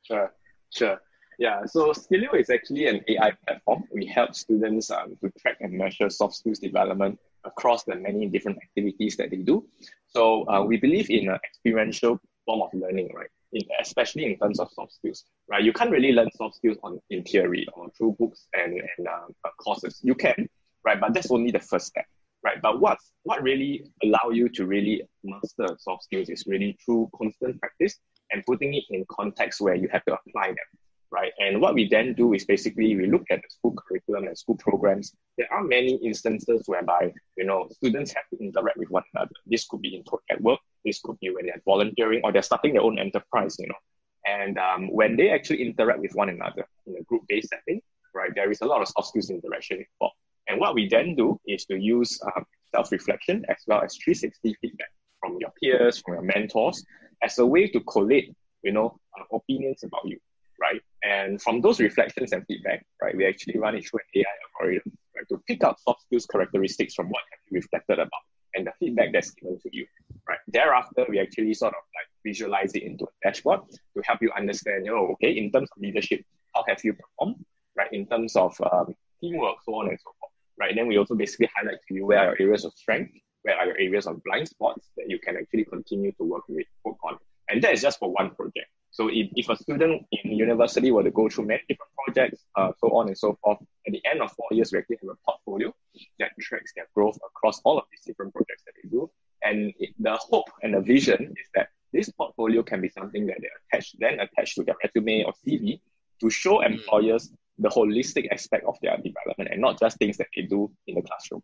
Sure, 0.04 0.34
sure. 0.70 1.02
Yeah, 1.40 1.66
so 1.66 1.92
Skillio 1.92 2.40
is 2.40 2.50
actually 2.50 2.88
an 2.88 3.02
AI 3.08 3.32
platform. 3.46 3.84
We 3.92 4.06
help 4.06 4.36
students 4.36 4.92
um, 4.92 5.18
to 5.22 5.32
track 5.40 5.58
and 5.62 5.74
measure 5.74 6.10
soft 6.10 6.36
skills 6.36 6.60
development 6.60 7.20
across 7.44 7.84
the 7.84 7.96
many 7.96 8.28
different 8.28 8.58
activities 8.62 9.18
that 9.18 9.32
they 9.32 9.38
do. 9.38 9.66
So 10.08 10.48
uh, 10.50 10.64
we 10.64 10.78
believe 10.78 11.10
in 11.10 11.30
an 11.30 11.40
experiential 11.44 12.20
form 12.46 12.62
of 12.62 12.70
learning, 12.74 13.10
right? 13.14 13.30
In, 13.54 13.62
especially 13.82 14.26
in 14.26 14.38
terms 14.38 14.60
of 14.60 14.72
soft 14.72 14.94
skills, 14.94 15.26
right? 15.50 15.64
You 15.64 15.74
can't 15.74 15.92
really 15.92 16.12
learn 16.12 16.30
soft 16.36 16.56
skills 16.56 16.78
on 16.84 17.00
in 17.10 17.24
theory 17.24 17.66
or 17.74 17.90
through 17.98 18.16
books 18.20 18.48
and, 18.54 18.74
and 18.98 19.08
uh, 19.08 19.50
courses. 19.60 20.00
You 20.04 20.16
can, 20.16 20.48
right? 20.86 21.00
But 21.00 21.14
that's 21.14 21.32
only 21.32 21.52
the 21.52 21.60
first 21.60 21.88
step 21.88 22.06
right? 22.46 22.62
But 22.62 22.80
what 22.80 22.98
what 23.24 23.42
really 23.42 23.86
allow 24.04 24.30
you 24.32 24.48
to 24.50 24.66
really 24.66 25.02
master 25.24 25.68
soft 25.80 26.04
skills 26.04 26.30
is 26.30 26.46
really 26.48 26.78
through 26.86 27.10
constant 27.18 27.60
practice 27.60 27.98
and 28.32 28.46
putting 28.46 28.76
it 28.76 28.84
in 28.92 29.04
context 29.10 29.60
where 29.60 29.76
you 29.76 29.90
have 29.92 30.06
to 30.06 30.14
apply 30.14 30.48
them, 30.48 30.70
right? 31.12 31.34
And 31.40 31.60
what 31.60 31.74
we 31.74 31.90
then 31.90 32.14
do 32.14 32.34
is 32.34 32.46
basically 32.46 32.96
we 32.96 33.08
look 33.08 33.26
at 33.32 33.42
the 33.42 33.50
school 33.50 33.74
curriculum 33.76 34.28
and 34.28 34.38
school 34.38 34.58
programs. 34.58 35.14
There 35.38 35.52
are 35.52 35.64
many 35.64 35.96
instances 35.96 36.64
whereby 36.68 37.12
you 37.36 37.46
know 37.46 37.68
students 37.72 38.14
have 38.14 38.28
to 38.32 38.38
interact 38.44 38.78
with 38.78 38.92
one 38.92 39.04
another. 39.14 39.36
This 39.48 39.66
could 39.66 39.82
be 39.82 39.96
in 39.96 40.04
project 40.04 40.42
work. 40.42 40.60
This 40.86 41.02
could 41.02 41.20
be 41.20 41.32
when 41.32 41.48
they're 41.48 41.66
volunteering 41.66 42.22
or 42.24 42.32
they're 42.32 42.50
starting 42.52 42.74
their 42.74 42.84
own 42.84 43.00
enterprise. 43.00 43.56
You 43.58 43.70
know, 43.70 43.82
and 44.28 44.60
um, 44.60 44.94
when 44.94 45.18
they 45.18 45.32
actually 45.32 45.64
interact 45.64 46.00
with 46.00 46.14
one 46.14 46.30
another 46.30 46.68
in 46.86 46.96
a 46.96 47.04
group-based 47.04 47.50
setting, 47.50 47.82
right, 48.14 48.32
there 48.36 48.52
is 48.52 48.62
a 48.62 48.66
lot 48.66 48.82
of 48.84 48.88
soft 48.88 49.08
skills 49.08 49.32
interaction 49.32 49.78
involved. 49.78 50.18
And 50.48 50.60
what 50.60 50.76
we 50.76 50.88
then 50.88 51.16
do 51.16 51.40
is 51.48 51.66
to 51.66 51.78
use 51.78 52.20
um, 52.24 52.46
self-reflection 52.74 53.46
as 53.50 53.58
well 53.68 53.82
as 53.84 53.96
360 53.98 54.56
feedback 54.62 54.90
from 55.20 55.38
your 55.40 55.52
peers, 55.62 56.00
from 56.00 56.16
your 56.16 56.24
mentors, 56.24 56.84
as 57.24 57.40
a 57.40 57.46
way 57.46 57.68
to 57.68 57.80
collate, 57.82 58.34
you 58.64 58.72
know, 58.72 59.00
uh, 59.18 59.36
opinions 59.36 59.84
about 59.84 60.06
you, 60.06 60.20
right? 60.60 60.82
And 61.04 61.42
from 61.42 61.62
those 61.62 61.80
reflections 61.80 62.32
and 62.32 62.46
feedback, 62.46 62.86
right, 63.02 63.16
we 63.16 63.26
actually 63.26 63.58
run 63.58 63.76
it 63.76 63.88
through 63.88 64.02
an 64.02 64.22
AI 64.22 64.34
algorithm, 64.60 64.92
right, 65.16 65.28
to 65.30 65.42
pick 65.48 65.64
out 65.64 65.80
soft 65.80 66.04
skills 66.04 66.26
characteristics 66.26 66.94
from 66.94 67.10
what 67.10 67.22
have 67.32 67.40
you 67.50 67.56
reflected 67.56 68.00
about 68.00 68.22
and 68.56 68.68
the 68.68 68.72
feedback 68.80 69.12
that's 69.12 69.32
given 69.32 69.60
to 69.60 69.70
you, 69.72 69.86
right? 70.28 70.40
Thereafter, 70.48 71.06
we 71.10 71.20
actually 71.20 71.54
sort 71.54 71.74
of 71.74 71.84
like 71.94 72.08
visualize 72.24 72.74
it 72.74 72.84
into 72.84 73.06
a 73.06 73.10
dashboard 73.24 73.62
to 73.70 74.04
help 74.06 74.22
you 74.22 74.32
understand, 74.36 74.86
you 74.86 74.92
know, 74.92 75.08
okay, 75.14 75.32
in 75.32 75.52
terms 75.52 75.70
of 75.76 75.82
leadership, 75.82 76.24
how 76.54 76.64
have 76.68 76.80
you 76.84 76.94
performed, 76.94 77.44
right? 77.76 77.92
In 77.92 78.08
terms 78.08 78.36
of 78.36 78.56
um, 78.72 78.96
teamwork, 79.20 79.58
so 79.66 79.76
on 79.76 79.90
and 79.90 80.00
so 80.00 80.12
right? 80.60 80.74
Then 80.76 80.88
we 80.88 80.98
also 80.98 81.16
basically 81.16 81.50
highlight 81.56 81.80
to 81.88 81.94
you 81.94 82.06
where 82.06 82.20
are 82.20 82.36
your 82.38 82.48
areas 82.48 82.66
of 82.66 82.74
strength, 82.74 83.14
where 83.44 83.56
are 83.56 83.66
your 83.68 83.80
areas 83.80 84.08
of 84.08 84.24
blind 84.24 84.48
spots 84.48 84.90
that 84.98 85.10
you 85.10 85.20
can 85.20 85.38
actually 85.38 85.66
continue 85.66 86.12
to 86.14 86.24
work 86.24 86.44
with, 86.48 86.66
work 86.84 86.98
on. 87.04 87.18
And 87.50 87.62
that 87.64 87.74
is 87.74 87.82
just 87.82 88.00
for 88.00 88.12
one 88.12 88.32
project. 88.32 88.68
So 88.92 89.10
if, 89.10 89.30
if 89.36 89.50
a 89.50 89.58
student 89.58 90.06
in 90.12 90.32
university 90.32 90.90
were 90.90 91.04
to 91.04 91.12
go 91.12 91.28
through 91.28 91.48
many 91.48 91.62
different 91.68 91.92
projects, 92.06 92.46
uh, 92.56 92.72
so 92.80 92.88
on 92.96 93.08
and 93.08 93.18
so 93.18 93.38
forth, 93.44 93.60
at 93.86 93.92
the 93.92 94.02
end 94.10 94.22
of 94.22 94.32
four 94.32 94.48
years, 94.52 94.72
we 94.72 94.80
actually 94.80 94.98
have 95.02 95.12
a 95.12 95.32
portfolio 95.32 95.74
that 96.20 96.32
tracks 96.40 96.72
their 96.76 96.88
growth 96.96 97.18
across 97.28 97.60
all 97.66 97.78
of 97.78 97.84
these 97.92 98.06
different 98.06 98.34
projects 98.34 98.64
that 98.66 98.72
they 98.82 98.88
do. 98.90 99.10
And 99.44 99.74
it, 99.80 99.90
the 100.00 100.16
hope 100.16 100.50
and 100.64 100.74
the 100.74 100.82
vision 100.82 101.36
is 101.38 101.48
that 101.56 101.70
this 101.92 102.10
portfolio 102.10 102.64
can 102.64 102.80
be 102.80 102.90
something 102.90 103.26
that 103.28 103.38
they 103.42 103.50
attach, 103.78 103.94
then 104.00 104.20
attach 104.22 104.56
to 104.56 104.64
their 104.64 104.76
resume 104.82 105.24
or 105.26 105.34
CV 105.46 105.82
to 106.22 106.30
show 106.30 106.60
hmm. 106.60 106.74
employers 106.74 107.32
the 107.58 107.70
holistic 107.70 108.28
aspect 108.32 108.66
of 108.66 108.78
their 108.82 108.98
development 108.98 109.50
and 109.52 109.62
not 109.62 109.80
just 109.80 109.98
things 109.98 110.18
that 110.18 110.28
they 110.36 110.44
do 110.44 110.72
in 110.88 110.96
the 110.96 111.02
classroom. 111.02 111.42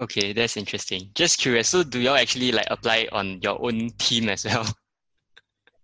Okay, 0.00 0.32
that's 0.32 0.56
interesting. 0.56 1.10
Just 1.14 1.38
curious, 1.38 1.68
so 1.68 1.82
do 1.82 2.00
y'all 2.00 2.16
actually 2.16 2.52
like 2.52 2.68
apply 2.70 3.08
on 3.12 3.40
your 3.42 3.60
own 3.64 3.90
team 3.98 4.28
as 4.28 4.44
well? 4.44 4.66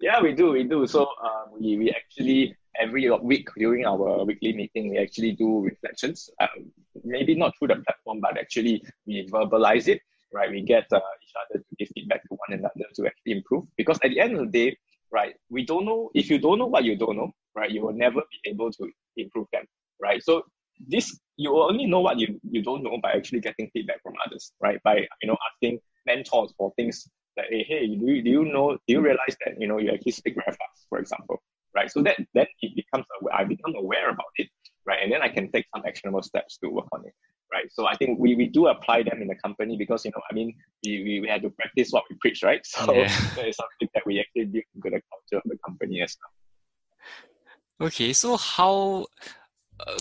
Yeah, 0.00 0.20
we 0.20 0.34
do, 0.34 0.50
we 0.50 0.64
do. 0.64 0.86
So 0.86 1.04
uh, 1.04 1.44
we, 1.58 1.78
we 1.78 1.90
actually 1.90 2.54
every 2.78 3.10
week 3.22 3.48
during 3.56 3.86
our 3.86 4.24
weekly 4.24 4.52
meeting, 4.52 4.90
we 4.90 4.98
actually 4.98 5.32
do 5.32 5.60
reflections. 5.60 6.28
Um, 6.40 6.70
maybe 7.04 7.34
not 7.34 7.54
through 7.58 7.68
the 7.68 7.76
platform, 7.76 8.20
but 8.20 8.36
actually 8.36 8.84
we 9.06 9.26
verbalize 9.32 9.88
it. 9.88 10.02
Right, 10.32 10.50
we 10.50 10.62
get 10.62 10.86
uh, 10.92 11.00
each 11.22 11.32
other 11.40 11.60
to 11.60 11.76
give 11.78 11.88
feedback 11.94 12.22
to 12.24 12.34
one 12.34 12.58
another 12.58 12.84
to 12.96 13.06
actually 13.06 13.32
improve. 13.32 13.64
Because 13.76 13.98
at 14.02 14.10
the 14.10 14.20
end 14.20 14.36
of 14.36 14.50
the 14.50 14.70
day, 14.70 14.76
right, 15.12 15.34
we 15.50 15.64
don't 15.64 15.84
know 15.84 16.10
if 16.14 16.30
you 16.30 16.38
don't 16.38 16.58
know 16.58 16.66
what 16.66 16.84
you 16.84 16.96
don't 16.96 17.16
know, 17.16 17.30
right? 17.54 17.70
You 17.70 17.82
will 17.82 17.94
never 17.94 18.20
be 18.20 18.50
able 18.50 18.70
to 18.72 18.90
improve 19.16 19.46
them, 19.52 19.64
right? 20.02 20.22
So 20.22 20.42
this 20.88 21.18
you 21.36 21.56
only 21.56 21.86
know 21.86 22.00
what 22.00 22.18
you, 22.18 22.40
you 22.50 22.62
don't 22.62 22.82
know 22.82 22.98
by 23.02 23.12
actually 23.12 23.40
getting 23.40 23.70
feedback 23.72 24.02
from 24.02 24.14
others, 24.26 24.52
right? 24.60 24.80
By 24.82 25.06
you 25.22 25.28
know 25.28 25.36
asking 25.52 25.78
mentors 26.06 26.52
for 26.56 26.72
things 26.76 27.08
that 27.36 27.46
hey, 27.50 27.64
hey, 27.68 27.86
do 27.86 28.06
you, 28.06 28.22
do 28.22 28.30
you 28.30 28.44
know 28.44 28.72
do 28.86 28.94
you 28.94 29.00
realize 29.00 29.36
that 29.44 29.54
you 29.58 29.66
know 29.66 29.78
you 29.78 29.90
actually 29.90 30.12
speak 30.12 30.34
very 30.34 30.46
fast, 30.46 30.86
for 30.88 30.98
example, 30.98 31.42
right? 31.74 31.90
So 31.90 32.02
that 32.02 32.16
then 32.34 32.46
it 32.62 32.76
becomes 32.76 33.06
aware, 33.20 33.34
I 33.34 33.44
become 33.44 33.74
aware 33.76 34.10
about 34.10 34.32
it, 34.36 34.48
right? 34.86 34.98
And 35.02 35.12
then 35.12 35.22
I 35.22 35.28
can 35.28 35.50
take 35.50 35.66
some 35.74 35.84
actionable 35.86 36.22
steps 36.22 36.58
to 36.58 36.70
work 36.70 36.86
on 36.92 37.02
it. 37.06 37.14
right? 37.52 37.66
So 37.72 37.86
I 37.86 37.96
think 37.96 38.18
we, 38.18 38.34
we 38.34 38.46
do 38.46 38.66
apply 38.66 39.02
them 39.04 39.22
in 39.22 39.28
the 39.28 39.36
company 39.36 39.76
because, 39.76 40.04
you 40.04 40.10
know, 40.14 40.22
I 40.30 40.34
mean, 40.34 40.54
we, 40.84 41.02
we, 41.04 41.20
we 41.20 41.28
had 41.28 41.42
to 41.42 41.50
practice 41.50 41.90
what 41.90 42.04
we 42.10 42.16
preach, 42.20 42.42
right? 42.42 42.60
So 42.66 42.92
yeah. 42.92 43.08
something 43.34 43.88
that 44.04 44.06
we 44.06 44.20
actually 44.20 44.44
built 44.46 44.64
into 44.74 44.90
the 44.90 45.02
culture 45.10 45.42
of 45.44 45.50
the 45.50 45.58
company 45.64 46.02
as 46.02 46.16
well. 46.20 47.88
Okay, 47.88 48.12
so 48.12 48.36
how 48.36 49.06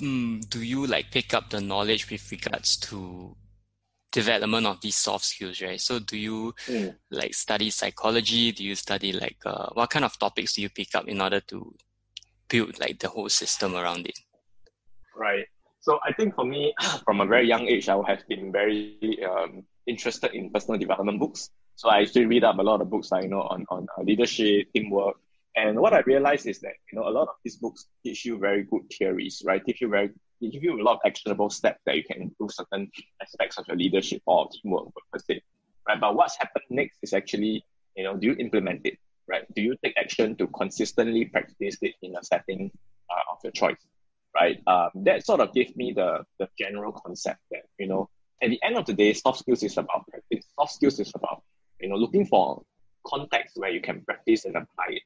um, 0.02 0.42
do 0.50 0.62
you 0.62 0.86
like 0.86 1.12
pick 1.12 1.34
up 1.34 1.50
the 1.50 1.60
knowledge 1.60 2.10
with 2.10 2.32
regards 2.32 2.78
to 2.78 3.36
development 4.12 4.68
of 4.68 4.80
these 4.82 4.96
soft 4.96 5.26
skills, 5.26 5.62
right? 5.62 5.82
So 5.82 6.00
do 6.00 6.18
you 6.18 6.54
mm. 6.68 6.96
like 7.10 7.34
study 7.34 7.70
psychology? 7.72 8.52
Do 8.52 8.64
you 8.64 8.76
study 8.76 9.12
like 9.12 9.38
uh, 9.46 9.70
what 9.74 9.90
kind 9.90 10.06
of 10.06 10.18
topics 10.20 10.54
do 10.54 10.62
you 10.62 10.70
pick 10.70 10.94
up 10.94 11.08
in 11.08 11.20
order 11.20 11.40
to 11.40 11.74
build 12.48 12.80
like 12.80 13.00
the 13.00 13.10
whole 13.10 13.30
system 13.30 13.76
around 13.76 14.08
it? 14.08 14.20
Right. 15.16 15.46
So 15.82 16.00
I 16.06 16.14
think 16.14 16.36
for 16.36 16.46
me, 16.46 16.74
from 17.06 17.22
a 17.22 17.26
very 17.26 17.48
young 17.48 17.68
age, 17.68 17.90
I 17.90 17.98
have 18.08 18.28
been 18.28 18.52
very 18.52 19.20
um, 19.26 19.64
interested 19.88 20.34
in 20.34 20.52
personal 20.52 20.80
development 20.80 21.20
books. 21.20 21.50
So 21.76 21.90
I 21.90 22.02
actually 22.02 22.26
read 22.26 22.44
up 22.44 22.60
a 22.60 22.62
lot 22.62 22.82
of 22.82 22.90
books, 22.90 23.12
like, 23.12 23.24
you 23.24 23.30
know, 23.30 23.42
on, 23.42 23.66
on 23.70 23.88
leadership, 24.06 24.68
teamwork. 24.74 25.18
And 25.56 25.80
what 25.80 25.94
I 25.94 26.00
realized 26.02 26.48
is 26.48 26.60
that, 26.60 26.74
you 26.92 27.00
know, 27.00 27.08
a 27.08 27.12
lot 27.12 27.28
of 27.28 27.36
these 27.44 27.58
books 27.58 27.86
teach 28.04 28.26
you 28.26 28.38
very 28.38 28.64
good 28.64 28.82
theories, 28.92 29.42
right? 29.46 29.64
Teach 29.64 29.82
you 29.82 29.90
very, 29.90 30.10
give 30.42 30.64
you 30.64 30.80
a 30.80 30.84
lot 30.84 30.96
of 30.96 31.00
actionable 31.06 31.50
steps 31.50 31.82
that 31.86 31.96
you 31.96 32.04
can 32.04 32.22
improve 32.22 32.52
certain 32.52 32.92
aspects 33.22 33.58
of 33.58 33.68
your 33.68 33.78
leadership 33.78 34.22
or 34.26 34.50
teamwork 34.50 34.88
per 35.12 35.20
se, 35.20 35.42
right? 35.88 36.00
But 36.00 36.16
what's 36.16 36.38
happened 36.38 36.66
next 36.70 36.98
is 37.02 37.14
actually, 37.14 37.64
you 37.96 38.04
know, 38.04 38.16
do 38.18 38.28
you 38.28 38.36
implement 38.40 38.82
it, 38.86 38.98
right? 39.28 39.44
Do 39.56 39.62
you 39.62 39.76
take 39.84 39.94
action 39.98 40.36
to 40.38 40.48
consistently 40.48 41.26
practice 41.26 41.78
it 41.82 41.96
in 42.02 42.16
a 42.16 42.24
setting 42.24 42.72
uh, 43.10 43.32
of 43.32 43.40
your 43.44 43.52
choice? 43.52 43.78
right? 44.34 44.60
Um, 44.68 44.90
that 44.96 45.26
sort 45.26 45.40
of 45.40 45.54
gave 45.54 45.76
me 45.76 45.94
the, 45.94 46.26
the 46.40 46.50
general 46.58 46.92
concept 46.92 47.40
that, 47.52 47.64
you 47.78 47.88
know, 47.88 48.10
at 48.42 48.50
the 48.50 48.60
end 48.64 48.78
of 48.78 48.86
the 48.86 48.94
day, 48.94 49.14
soft 49.14 49.40
skills 49.40 49.64
is 49.64 49.78
about 49.78 50.08
practice. 50.08 50.46
Soft 50.56 50.74
skills 50.74 51.00
is 51.00 51.12
about, 51.16 51.44
you 51.84 51.90
know, 51.90 51.98
looking 51.98 52.26
for 52.26 52.64
context 53.06 53.58
where 53.58 53.70
you 53.70 53.82
can 53.82 54.02
practice 54.02 54.46
and 54.46 54.56
apply 54.56 54.88
it, 54.88 55.04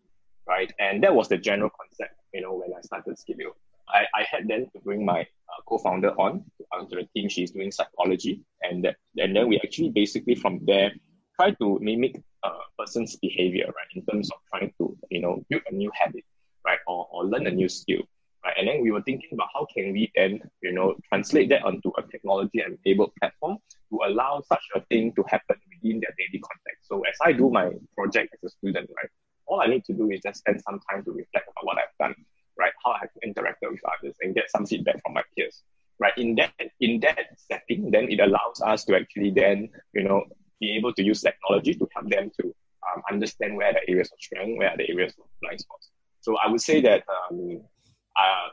right? 0.48 0.72
And 0.80 1.04
that 1.04 1.14
was 1.14 1.28
the 1.28 1.38
general 1.38 1.72
concept, 1.72 2.14
you 2.34 2.42
know, 2.42 2.54
when 2.54 2.70
I 2.78 2.82
started 2.82 3.18
Skillio. 3.18 3.52
I, 3.90 4.06
I 4.14 4.26
had 4.30 4.48
then 4.48 4.70
to 4.74 4.80
bring 4.84 5.04
my 5.04 5.22
uh, 5.22 5.62
co-founder 5.68 6.12
on 6.12 6.46
onto 6.72 6.96
the 6.98 7.08
team. 7.16 7.30
She's 7.30 7.52
doing 7.52 7.72
psychology, 7.72 8.42
and 8.62 8.84
that, 8.84 8.98
and 9.18 9.36
then 9.36 9.48
we 9.48 9.60
actually 9.64 9.90
basically 9.90 10.36
from 10.36 10.60
there 10.66 10.92
try 11.36 11.52
to 11.52 11.80
mimic 11.82 12.22
a 12.44 12.50
person's 12.78 13.16
behavior, 13.16 13.66
right? 13.66 13.92
In 13.96 14.06
terms 14.06 14.30
of 14.30 14.38
trying 14.52 14.72
to 14.78 14.96
you 15.10 15.22
know 15.22 15.44
build 15.50 15.64
a 15.72 15.74
new 15.74 15.90
habit, 15.96 16.26
right, 16.66 16.80
or, 16.86 17.08
or 17.12 17.26
learn 17.26 17.48
a 17.48 17.52
new 17.52 17.70
skill, 17.70 18.04
Right? 18.48 18.56
And 18.58 18.68
then 18.70 18.82
we 18.82 18.92
were 18.92 19.02
thinking 19.02 19.32
about 19.34 19.50
how 19.54 19.68
can 19.76 19.92
we 19.92 20.10
then, 20.16 20.40
you 20.62 20.72
know, 20.72 20.96
translate 21.10 21.50
that 21.50 21.66
onto 21.66 21.92
a 21.98 22.02
technology-enabled 22.10 23.12
platform 23.20 23.58
to 23.90 24.00
allow 24.08 24.42
such 24.48 24.64
a 24.74 24.80
thing 24.90 25.12
to 25.16 25.24
happen 25.28 25.58
within 25.70 26.00
their 26.00 26.16
daily 26.18 26.40
context. 26.40 26.88
So 26.88 27.02
as 27.02 27.18
I 27.22 27.34
do 27.34 27.50
my 27.50 27.72
project 27.98 28.36
as 28.36 28.44
a 28.48 28.50
student, 28.50 28.90
right, 28.96 29.10
all 29.48 29.60
I 29.60 29.68
need 29.68 29.84
to 29.86 29.94
do 29.94 30.10
is 30.12 30.22
just 30.22 30.40
spend 30.40 30.62
some 30.62 30.80
time 30.90 31.04
to 31.04 31.12
reflect 31.12 31.50
on 31.58 31.64
what 31.64 31.78
I've 31.78 31.98
done, 32.00 32.16
right, 32.58 32.72
how 32.86 32.92
I've 32.94 33.10
interacted 33.28 33.70
with 33.70 33.82
others, 33.84 34.16
and 34.22 34.34
get 34.34 34.50
some 34.50 34.66
feedback 34.66 35.02
from 35.04 35.16
my 35.16 35.24
peers. 35.36 35.64
Right. 36.00 36.14
In 36.18 36.36
that 36.36 36.54
in 36.80 37.00
that 37.02 37.18
setting, 37.52 37.92
then 37.92 38.08
it 38.10 38.20
allows 38.22 38.62
us 38.64 38.86
to 38.86 38.96
actually 38.96 39.32
then, 39.32 39.68
you 39.94 40.04
know, 40.04 40.24
be 40.62 40.78
able 40.78 40.94
to 40.94 41.04
use 41.04 41.22
technology 41.22 41.74
to 41.74 41.88
help 41.94 42.08
them 42.10 42.32
to 42.40 42.56
um, 42.88 43.02
understand 43.12 43.58
where 43.58 43.74
the 43.74 43.82
areas 43.90 44.12
of 44.14 44.20
strength, 44.22 44.58
where 44.58 44.70
are 44.70 44.78
the 44.78 44.90
areas 44.90 45.14
of 45.20 45.26
blind 45.42 45.60
spots. 45.60 45.90
So 46.22 46.38
I 46.38 46.52
would 46.52 46.62
say 46.62 46.82
that 46.82 47.04
um, 47.10 47.62
uh, 48.18 48.50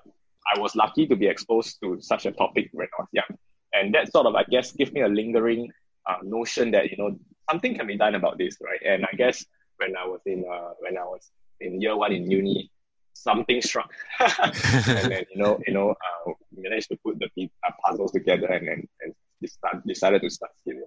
I 0.46 0.58
was 0.58 0.76
lucky 0.76 1.06
to 1.06 1.16
be 1.16 1.26
exposed 1.26 1.78
to 1.82 1.98
such 2.00 2.26
a 2.26 2.32
topic 2.32 2.68
when 2.72 2.86
I 2.86 3.02
was 3.02 3.08
young. 3.12 3.38
And 3.72 3.94
that 3.94 4.12
sort 4.12 4.26
of, 4.26 4.34
I 4.34 4.44
guess, 4.44 4.72
gave 4.72 4.92
me 4.92 5.00
a 5.00 5.08
lingering 5.08 5.70
uh, 6.08 6.18
notion 6.22 6.70
that, 6.72 6.90
you 6.90 6.96
know, 6.96 7.18
something 7.50 7.74
can 7.74 7.86
be 7.86 7.96
done 7.96 8.14
about 8.14 8.38
this, 8.38 8.58
right? 8.62 8.80
And 8.84 9.04
I 9.10 9.16
guess 9.16 9.44
when 9.78 9.96
I 9.96 10.06
was 10.06 10.20
in, 10.26 10.44
uh, 10.50 10.70
when 10.80 10.96
I 10.96 11.04
was 11.04 11.30
in 11.60 11.80
year 11.80 11.96
one 11.96 12.12
in 12.12 12.30
uni, 12.30 12.70
something 13.14 13.60
struck. 13.62 13.90
and 14.20 15.10
then, 15.10 15.24
you 15.30 15.42
know, 15.42 15.58
you 15.66 15.72
know, 15.72 15.90
uh, 15.90 16.32
managed 16.52 16.90
to 16.90 16.98
put 17.04 17.18
the 17.18 17.50
uh, 17.66 17.70
puzzles 17.84 18.12
together 18.12 18.46
and, 18.46 18.68
and, 18.68 18.88
and 19.00 19.82
decided 19.86 20.22
to 20.22 20.30
start 20.30 20.52
Skillio. 20.60 20.82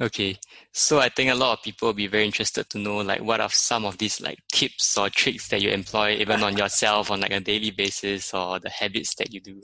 Okay, 0.00 0.38
so 0.72 1.00
I 1.00 1.08
think 1.08 1.30
a 1.30 1.34
lot 1.34 1.58
of 1.58 1.64
people 1.64 1.88
will 1.88 1.92
be 1.94 2.06
very 2.06 2.24
interested 2.24 2.70
to 2.70 2.78
know 2.78 2.98
like 2.98 3.20
what 3.20 3.40
are 3.40 3.50
some 3.50 3.84
of 3.84 3.98
these 3.98 4.20
like 4.20 4.38
tips 4.52 4.96
or 4.96 5.10
tricks 5.10 5.48
that 5.48 5.60
you 5.60 5.70
employ 5.70 6.12
even 6.12 6.44
on 6.44 6.56
yourself 6.56 7.10
on 7.10 7.20
like 7.20 7.32
a 7.32 7.40
daily 7.40 7.72
basis 7.72 8.32
or 8.32 8.60
the 8.60 8.70
habits 8.70 9.16
that 9.16 9.32
you 9.32 9.40
do. 9.40 9.60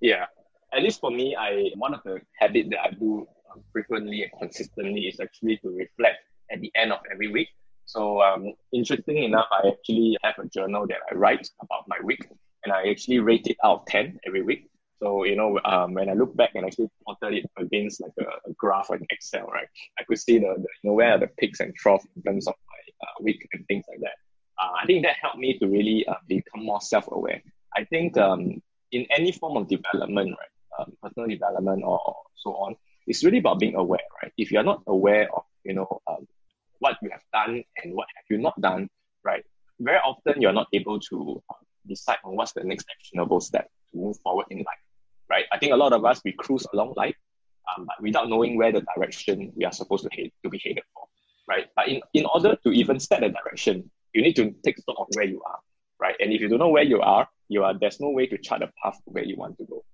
Yeah, 0.00 0.26
at 0.72 0.82
least 0.82 1.00
for 1.00 1.10
me, 1.10 1.34
I 1.34 1.70
one 1.76 1.92
of 1.92 2.02
the 2.04 2.20
habits 2.38 2.68
that 2.70 2.80
I 2.80 2.90
do 2.92 3.26
frequently 3.72 4.22
and 4.22 4.30
consistently 4.38 5.02
is 5.02 5.18
actually 5.18 5.56
to 5.58 5.70
reflect 5.70 6.18
at 6.52 6.60
the 6.60 6.70
end 6.76 6.92
of 6.92 7.00
every 7.12 7.32
week. 7.32 7.48
So 7.86 8.22
um, 8.22 8.52
interesting 8.72 9.24
enough, 9.24 9.46
I 9.50 9.68
actually 9.68 10.16
have 10.22 10.34
a 10.38 10.46
journal 10.48 10.86
that 10.86 10.98
I 11.10 11.14
write 11.14 11.48
about 11.60 11.84
my 11.88 11.98
week, 12.04 12.28
and 12.64 12.72
I 12.72 12.88
actually 12.88 13.18
rate 13.18 13.46
it 13.48 13.56
out 13.64 13.80
of 13.80 13.86
ten 13.86 14.18
every 14.26 14.42
week. 14.42 14.68
So, 15.04 15.24
you 15.24 15.36
know, 15.36 15.60
um, 15.66 15.92
when 15.92 16.08
I 16.08 16.14
look 16.14 16.34
back 16.34 16.52
and 16.54 16.64
actually 16.64 16.88
plotted 17.04 17.36
it 17.38 17.50
against 17.58 18.00
like 18.00 18.12
a, 18.18 18.48
a 18.48 18.52
graph 18.54 18.88
in 18.90 19.06
Excel, 19.10 19.46
right, 19.48 19.68
I 19.98 20.04
could 20.04 20.18
see 20.18 20.38
the, 20.38 20.54
the, 20.56 20.68
you 20.82 20.84
know, 20.88 20.94
where 20.94 21.12
are 21.12 21.18
the 21.18 21.26
peaks 21.26 21.60
and 21.60 21.74
troughs 21.74 22.06
in 22.16 22.22
terms 22.22 22.46
of 22.46 22.54
my 22.66 23.06
uh, 23.06 23.22
week 23.22 23.46
and 23.52 23.66
things 23.66 23.84
like 23.86 24.00
that. 24.00 24.16
Uh, 24.58 24.72
I 24.82 24.86
think 24.86 25.04
that 25.04 25.16
helped 25.20 25.36
me 25.36 25.58
to 25.58 25.66
really 25.66 26.06
uh, 26.08 26.14
become 26.26 26.64
more 26.64 26.80
self-aware. 26.80 27.42
I 27.76 27.84
think 27.84 28.16
um, 28.16 28.62
in 28.92 29.06
any 29.14 29.30
form 29.30 29.58
of 29.58 29.68
development, 29.68 30.30
right, 30.40 30.80
um, 30.86 30.96
personal 31.02 31.28
development 31.28 31.82
or 31.84 32.00
so 32.36 32.54
on, 32.54 32.74
it's 33.06 33.22
really 33.22 33.38
about 33.44 33.58
being 33.58 33.74
aware, 33.74 34.08
right? 34.22 34.32
If 34.38 34.50
you're 34.50 34.62
not 34.62 34.84
aware 34.86 35.28
of, 35.36 35.42
you 35.64 35.74
know, 35.74 36.00
um, 36.06 36.26
what 36.78 36.96
you 37.02 37.10
have 37.10 37.24
done 37.30 37.62
and 37.82 37.94
what 37.94 38.08
have 38.16 38.24
you 38.30 38.38
not 38.38 38.58
done, 38.58 38.88
right, 39.22 39.44
very 39.78 39.98
often 39.98 40.40
you're 40.40 40.54
not 40.54 40.68
able 40.72 40.98
to 40.98 41.42
uh, 41.50 41.54
decide 41.86 42.20
on 42.24 42.36
what's 42.36 42.52
the 42.52 42.64
next 42.64 42.86
actionable 42.90 43.42
step 43.42 43.68
to 43.90 43.98
move 43.98 44.16
forward 44.20 44.46
in 44.48 44.60
life? 44.60 44.83
I 45.54 45.58
think 45.58 45.72
a 45.72 45.76
lot 45.76 45.92
of 45.92 46.04
us 46.04 46.20
we 46.24 46.32
cruise 46.32 46.66
along 46.72 46.94
life, 46.96 47.14
um, 47.70 47.86
without 48.00 48.28
knowing 48.28 48.56
where 48.58 48.72
the 48.72 48.84
direction 48.96 49.52
we 49.54 49.64
are 49.64 49.72
supposed 49.72 50.02
to 50.02 50.10
head 50.16 50.30
to 50.42 50.50
be 50.50 50.60
headed 50.64 50.82
for, 50.92 51.06
right? 51.48 51.66
But 51.76 51.88
in, 51.88 52.00
in 52.12 52.26
order 52.26 52.56
to 52.64 52.72
even 52.72 52.98
set 52.98 53.22
a 53.22 53.30
direction, 53.30 53.88
you 54.12 54.22
need 54.22 54.34
to 54.34 54.52
take 54.64 54.78
stock 54.78 54.96
of 54.98 55.06
where 55.14 55.24
you 55.24 55.40
are, 55.46 55.60
right? 56.00 56.16
And 56.18 56.32
if 56.32 56.40
you 56.40 56.48
don't 56.48 56.58
know 56.58 56.70
where 56.70 56.82
you 56.82 57.00
are, 57.00 57.28
you 57.48 57.62
are 57.62 57.72
there's 57.78 58.00
no 58.00 58.10
way 58.10 58.26
to 58.26 58.36
chart 58.36 58.62
a 58.62 58.70
path 58.82 58.96
to 59.04 59.10
where 59.12 59.24
you 59.24 59.36
want 59.36 59.56
to 59.58 59.64
go, 59.64 59.84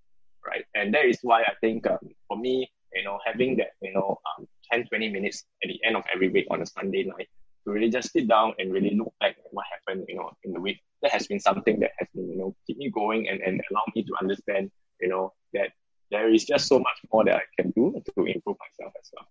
right? 0.46 0.64
And 0.74 0.94
that 0.94 1.04
is 1.04 1.18
why 1.22 1.42
I 1.42 1.52
think 1.60 1.86
um, 1.86 1.98
for 2.26 2.38
me, 2.38 2.70
you 2.94 3.04
know, 3.04 3.18
having 3.24 3.58
that 3.58 3.72
you 3.82 3.92
know 3.92 4.18
um, 4.38 4.48
10, 4.72 4.86
20 4.86 5.10
minutes 5.10 5.44
at 5.62 5.68
the 5.68 5.78
end 5.84 5.94
of 5.96 6.04
every 6.12 6.30
week 6.30 6.46
on 6.50 6.62
a 6.62 6.66
Sunday 6.66 7.04
night 7.04 7.28
to 7.64 7.70
really 7.70 7.90
just 7.90 8.12
sit 8.12 8.28
down 8.28 8.54
and 8.58 8.72
really 8.72 8.94
look 8.94 9.12
back 9.20 9.36
at 9.36 9.44
what 9.50 9.66
happened, 9.70 10.06
you 10.08 10.16
know, 10.16 10.30
in 10.44 10.54
the 10.54 10.60
week. 10.60 10.80
That 11.02 11.12
has 11.12 11.26
been 11.26 11.40
something 11.40 11.80
that 11.80 11.90
has 11.98 12.08
been, 12.14 12.30
you 12.30 12.38
know, 12.38 12.56
keep 12.66 12.78
me 12.78 12.90
going 12.90 13.28
and, 13.28 13.40
and 13.40 13.60
allow 13.70 13.82
me 13.94 14.04
to 14.04 14.12
understand 14.20 14.70
you 15.00 15.08
know, 15.08 15.32
that 15.52 15.70
there 16.10 16.32
is 16.32 16.44
just 16.44 16.66
so 16.66 16.78
much 16.78 16.98
more 17.12 17.24
that 17.24 17.36
I 17.36 17.42
can 17.62 17.70
do 17.70 17.92
to 18.14 18.24
improve 18.24 18.56
myself 18.58 18.92
as 18.98 19.10
well. 19.14 19.26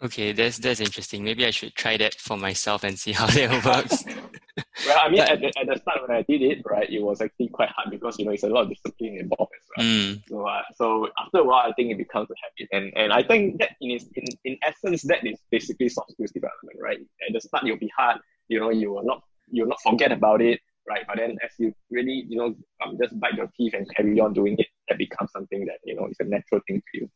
Okay, 0.00 0.30
that's 0.30 0.58
that's 0.58 0.78
interesting. 0.78 1.24
Maybe 1.24 1.44
I 1.44 1.50
should 1.50 1.74
try 1.74 1.96
that 1.96 2.14
for 2.14 2.36
myself 2.36 2.84
and 2.84 2.96
see 2.96 3.12
how 3.18 3.26
that 3.26 3.64
works. 3.64 4.04
well, 4.86 4.98
I 5.00 5.08
mean, 5.08 5.18
but, 5.18 5.30
at, 5.30 5.40
the, 5.40 5.46
at 5.58 5.66
the 5.66 5.80
start 5.80 6.06
when 6.06 6.16
I 6.16 6.22
did 6.22 6.40
it, 6.40 6.62
right, 6.64 6.88
it 6.88 7.02
was 7.02 7.20
actually 7.20 7.48
quite 7.48 7.70
hard 7.70 7.90
because 7.90 8.16
you 8.18 8.24
know 8.24 8.30
it's 8.30 8.44
a 8.44 8.48
lot 8.48 8.62
of 8.62 8.68
discipline 8.68 9.18
involved 9.18 9.52
as 9.58 9.66
well. 9.76 9.86
Mm. 9.86 10.22
So, 10.28 10.46
uh, 10.46 10.62
so 10.76 11.08
after 11.18 11.38
a 11.38 11.44
while, 11.44 11.66
I 11.68 11.72
think 11.72 11.90
it 11.90 11.98
becomes 11.98 12.28
a 12.30 12.34
habit, 12.42 12.68
and 12.72 12.92
and 12.96 13.12
I 13.12 13.24
think 13.24 13.58
that 13.58 13.70
in 13.80 13.90
in 13.90 14.24
in 14.44 14.58
essence, 14.62 15.02
that 15.02 15.26
is 15.26 15.40
basically 15.50 15.88
soft 15.88 16.12
skills 16.12 16.30
development, 16.30 16.78
right? 16.80 16.98
At 17.26 17.32
the 17.32 17.40
start, 17.40 17.64
it'll 17.64 17.78
be 17.78 17.90
hard. 17.96 18.18
You 18.46 18.60
know, 18.60 18.70
you 18.70 18.92
will 18.92 19.04
not 19.04 19.22
you 19.50 19.64
will 19.64 19.70
not 19.70 19.82
forget 19.82 20.12
about 20.12 20.40
it 20.42 20.60
right? 20.88 21.04
But 21.06 21.18
then 21.18 21.36
as 21.44 21.52
you 21.58 21.74
really, 21.90 22.24
you 22.28 22.36
know, 22.36 22.54
um, 22.84 22.98
just 23.00 23.18
bite 23.20 23.34
your 23.34 23.50
teeth 23.56 23.74
and 23.74 23.86
carry 23.94 24.18
on 24.20 24.32
doing 24.32 24.56
it, 24.58 24.66
that 24.88 24.98
becomes 24.98 25.30
something 25.32 25.64
that, 25.66 25.78
you 25.84 25.94
know, 25.94 26.06
is 26.06 26.16
a 26.20 26.24
natural 26.24 26.60
thing 26.66 26.80
for 26.80 27.00
you. 27.00 27.10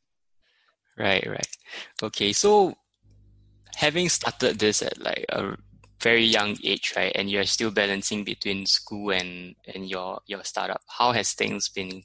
Right, 0.98 1.26
right. 1.26 1.56
Okay, 2.02 2.32
so 2.32 2.74
having 3.76 4.08
started 4.08 4.58
this 4.58 4.82
at 4.82 5.00
like 5.00 5.24
a 5.30 5.56
very 6.00 6.24
young 6.24 6.56
age, 6.62 6.92
right, 6.96 7.12
and 7.14 7.30
you're 7.30 7.44
still 7.44 7.70
balancing 7.70 8.24
between 8.24 8.66
school 8.66 9.10
and, 9.10 9.54
and 9.74 9.88
your, 9.88 10.20
your 10.26 10.44
startup, 10.44 10.82
how 10.86 11.12
has 11.12 11.32
things 11.32 11.68
been 11.68 12.02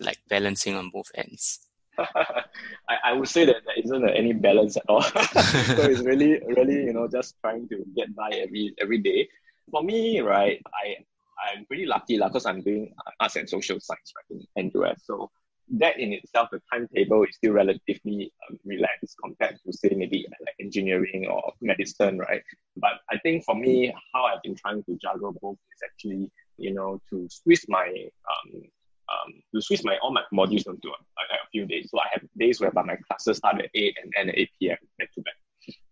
like 0.00 0.18
balancing 0.28 0.74
on 0.74 0.90
both 0.90 1.10
ends? 1.14 1.66
I, 1.98 2.96
I 3.04 3.12
would 3.12 3.28
say 3.28 3.44
that 3.44 3.56
there 3.66 3.76
isn't 3.84 4.08
any 4.08 4.32
balance 4.32 4.76
at 4.76 4.84
all. 4.88 5.02
so 5.02 5.82
it's 5.82 6.00
really, 6.00 6.40
really, 6.56 6.84
you 6.84 6.92
know, 6.92 7.06
just 7.06 7.36
trying 7.40 7.68
to 7.68 7.84
get 7.94 8.14
by 8.14 8.30
every 8.30 8.74
every 8.80 8.98
day 8.98 9.28
for 9.72 9.82
me, 9.82 10.20
right, 10.20 10.62
I 10.72 10.98
I'm 11.42 11.66
pretty 11.66 11.86
lucky 11.86 12.18
because 12.18 12.46
I'm 12.46 12.62
doing 12.62 12.94
arts 13.18 13.34
and 13.34 13.48
social 13.48 13.80
science 13.80 14.12
right 14.16 14.40
in 14.54 14.70
NUS. 14.72 15.02
So 15.04 15.30
that 15.78 15.98
in 15.98 16.12
itself, 16.12 16.48
the 16.52 16.60
timetable 16.72 17.24
is 17.24 17.34
still 17.34 17.52
relatively 17.52 18.32
um, 18.48 18.58
relaxed 18.64 19.16
compared 19.22 19.58
to 19.64 19.72
say 19.72 19.90
maybe 19.96 20.26
like 20.28 20.54
engineering 20.60 21.26
or 21.28 21.52
medicine, 21.60 22.18
right? 22.18 22.42
But 22.76 22.92
I 23.10 23.18
think 23.18 23.44
for 23.44 23.54
me, 23.54 23.92
how 24.12 24.24
I've 24.26 24.42
been 24.42 24.54
trying 24.54 24.84
to 24.84 24.98
juggle 25.02 25.34
both 25.40 25.56
is 25.74 25.82
actually 25.84 26.30
you 26.58 26.74
know 26.74 27.00
to 27.10 27.26
squeeze 27.30 27.64
my 27.68 27.88
um, 27.88 28.62
um, 29.08 29.32
to 29.54 29.60
switch 29.60 29.82
my 29.84 29.96
all 30.02 30.12
my 30.12 30.22
modules 30.32 30.66
into 30.66 30.88
a, 30.88 31.34
a, 31.34 31.48
few 31.50 31.66
days. 31.66 31.88
So 31.90 31.98
I 31.98 32.08
have 32.12 32.22
days 32.36 32.60
whereby 32.60 32.82
my 32.82 32.96
classes 33.08 33.38
start 33.38 33.60
at 33.60 33.70
8 33.74 33.96
and 34.02 34.12
end 34.16 34.30
at 34.30 34.38
8 34.38 34.50
p.m. 34.58 34.76
back 34.98 35.12
to 35.14 35.20
back, 35.22 35.34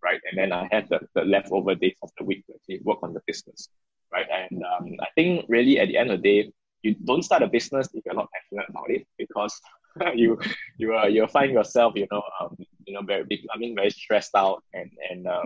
right? 0.03 0.19
And 0.29 0.37
then 0.37 0.51
I 0.51 0.67
have 0.71 0.89
the, 0.89 0.99
the 1.15 1.23
leftover 1.23 1.75
days 1.75 1.95
of 2.01 2.11
the 2.17 2.23
week 2.23 2.45
to 2.47 2.53
actually 2.53 2.79
work 2.83 2.99
on 3.03 3.13
the 3.13 3.21
business, 3.27 3.69
right? 4.11 4.27
And 4.31 4.63
um, 4.63 4.95
I 5.01 5.07
think 5.15 5.45
really 5.49 5.79
at 5.79 5.87
the 5.87 5.97
end 5.97 6.11
of 6.11 6.21
the 6.21 6.43
day, 6.43 6.51
you 6.83 6.95
don't 7.05 7.23
start 7.23 7.43
a 7.43 7.47
business 7.47 7.89
if 7.93 8.03
you're 8.05 8.15
not 8.15 8.29
passionate 8.33 8.69
about 8.69 8.89
it 8.89 9.05
because 9.17 9.59
you 10.15 10.39
you 10.77 10.95
uh, 10.95 11.05
you'll 11.05 11.27
find 11.27 11.51
yourself 11.51 11.93
you 11.95 12.07
know 12.11 12.23
um, 12.39 12.55
you 12.85 12.93
know 12.93 13.01
very 13.01 13.25
mean 13.57 13.75
very 13.75 13.91
stressed 13.91 14.33
out 14.35 14.63
and 14.73 14.89
and 15.09 15.27
um, 15.27 15.45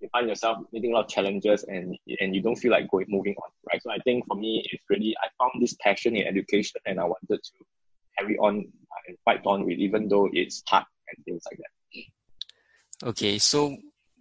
you 0.00 0.08
find 0.10 0.28
yourself 0.28 0.58
meeting 0.72 0.92
a 0.92 0.94
lot 0.96 1.04
of 1.04 1.10
challenges 1.10 1.64
and 1.64 1.96
and 2.20 2.34
you 2.34 2.42
don't 2.42 2.56
feel 2.56 2.72
like 2.72 2.90
going 2.90 3.06
moving 3.08 3.34
on 3.34 3.50
right 3.70 3.82
so 3.82 3.90
i 3.90 3.98
think 3.98 4.24
for 4.26 4.36
me 4.36 4.66
it's 4.72 4.82
really 4.88 5.14
i 5.22 5.28
found 5.38 5.62
this 5.62 5.76
passion 5.80 6.16
in 6.16 6.26
education 6.26 6.80
and 6.86 6.98
i 6.98 7.04
wanted 7.04 7.42
to 7.42 7.64
carry 8.18 8.36
on 8.38 8.58
uh, 8.58 9.00
and 9.08 9.16
fight 9.24 9.42
on 9.46 9.64
with 9.64 9.78
even 9.78 10.08
though 10.08 10.28
it's 10.32 10.62
hard 10.66 10.84
and 11.08 11.24
things 11.24 11.42
like 11.50 11.58
that 11.58 11.61
okay 13.02 13.38
so 13.38 13.76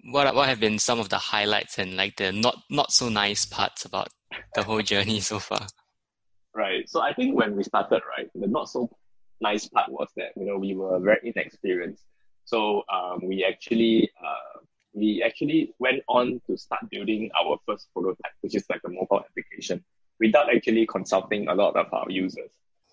what 0.05 0.33
what 0.33 0.49
have 0.49 0.59
been 0.59 0.79
some 0.79 0.99
of 0.99 1.09
the 1.09 1.17
highlights 1.17 1.77
and 1.77 1.95
like 1.95 2.15
the 2.17 2.31
not 2.31 2.57
not 2.69 2.91
so 2.91 3.09
nice 3.09 3.45
parts 3.45 3.85
about 3.85 4.09
the 4.55 4.63
whole 4.63 4.81
journey 4.81 5.19
so 5.19 5.39
far 5.39 5.67
right 6.55 6.89
so 6.89 7.01
i 7.01 7.13
think 7.13 7.35
when 7.35 7.55
we 7.55 7.63
started 7.63 8.01
right 8.17 8.29
the 8.35 8.47
not 8.47 8.67
so 8.69 8.89
nice 9.39 9.67
part 9.67 9.91
was 9.91 10.09
that 10.15 10.31
you 10.35 10.45
know 10.45 10.57
we 10.57 10.75
were 10.75 10.99
very 10.99 11.19
inexperienced 11.35 12.03
so 12.45 12.83
um, 12.91 13.19
we 13.23 13.45
actually 13.45 14.11
uh, 14.21 14.59
we 14.93 15.23
actually 15.23 15.73
went 15.79 16.03
on 16.07 16.41
to 16.47 16.57
start 16.57 16.89
building 16.89 17.29
our 17.39 17.57
first 17.65 17.87
prototype, 17.93 18.33
which 18.41 18.55
is 18.55 18.65
like 18.69 18.81
a 18.85 18.89
mobile 18.89 19.23
application, 19.29 19.83
without 20.19 20.53
actually 20.53 20.85
consulting 20.85 21.47
a 21.47 21.55
lot 21.55 21.75
of 21.75 21.87
our 21.93 22.09
users, 22.09 22.51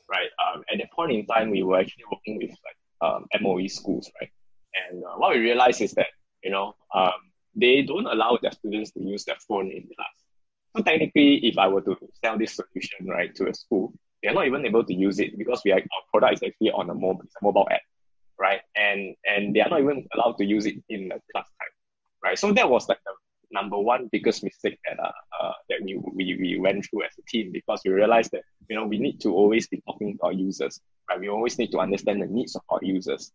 right? 0.08 0.28
Um, 0.38 0.62
at 0.72 0.78
that 0.78 0.92
point 0.92 1.12
in 1.12 1.26
time, 1.26 1.50
we 1.50 1.62
were 1.62 1.78
actually 1.78 2.04
working 2.10 2.36
with 2.38 2.50
like 2.50 2.78
um, 3.00 3.26
MOE 3.40 3.66
schools, 3.66 4.10
right? 4.20 4.30
And 4.74 5.04
uh, 5.04 5.16
what 5.16 5.34
we 5.34 5.40
realized 5.40 5.80
is 5.80 5.92
that 5.92 6.08
you 6.42 6.50
know 6.50 6.74
um, 6.94 7.12
they 7.54 7.82
don't 7.82 8.06
allow 8.06 8.38
their 8.40 8.52
students 8.52 8.92
to 8.92 9.02
use 9.02 9.24
their 9.24 9.36
phone 9.46 9.70
in 9.70 9.82
class. 9.94 10.16
So 10.76 10.82
technically, 10.82 11.36
if 11.46 11.58
I 11.58 11.68
were 11.68 11.80
to 11.82 11.96
sell 12.24 12.38
this 12.38 12.54
solution 12.54 13.06
right 13.06 13.34
to 13.36 13.48
a 13.48 13.54
school, 13.54 13.92
they're 14.22 14.34
not 14.34 14.46
even 14.46 14.66
able 14.66 14.84
to 14.84 14.94
use 14.94 15.18
it 15.18 15.36
because 15.38 15.62
we 15.64 15.72
are, 15.72 15.78
our 15.78 16.04
product 16.12 16.34
is 16.34 16.48
actually 16.48 16.70
on 16.70 16.90
a 16.90 16.94
mobile, 16.94 17.22
a 17.22 17.44
mobile 17.44 17.66
app, 17.70 17.80
right? 18.38 18.60
And 18.76 19.16
and 19.24 19.54
they 19.54 19.60
are 19.60 19.70
not 19.70 19.80
even 19.80 20.06
allowed 20.14 20.38
to 20.38 20.44
use 20.44 20.66
it 20.66 20.76
in 20.88 21.08
the 21.08 21.20
class 21.32 21.46
time 21.58 21.72
right? 22.22 22.38
So 22.38 22.52
that 22.52 22.68
was 22.68 22.88
like 22.88 22.98
the 23.04 23.12
number 23.50 23.78
one 23.78 24.08
biggest 24.12 24.44
mistake 24.44 24.78
that 24.86 24.98
uh, 25.00 25.12
uh, 25.40 25.52
that 25.68 25.78
we, 25.82 26.00
we 26.14 26.36
we 26.40 26.58
went 26.58 26.86
through 26.86 27.04
as 27.04 27.12
a 27.18 27.22
team 27.28 27.50
because 27.52 27.80
we 27.84 27.90
realized 27.90 28.30
that 28.32 28.42
you 28.68 28.76
know 28.76 28.86
we 28.86 28.98
need 28.98 29.20
to 29.20 29.34
always 29.34 29.68
be 29.68 29.82
talking 29.86 30.16
to 30.18 30.24
our 30.24 30.32
users, 30.32 30.80
right? 31.08 31.20
We 31.20 31.28
always 31.28 31.58
need 31.58 31.70
to 31.72 31.78
understand 31.78 32.22
the 32.22 32.26
needs 32.26 32.56
of 32.56 32.62
our 32.68 32.80
users, 32.82 33.32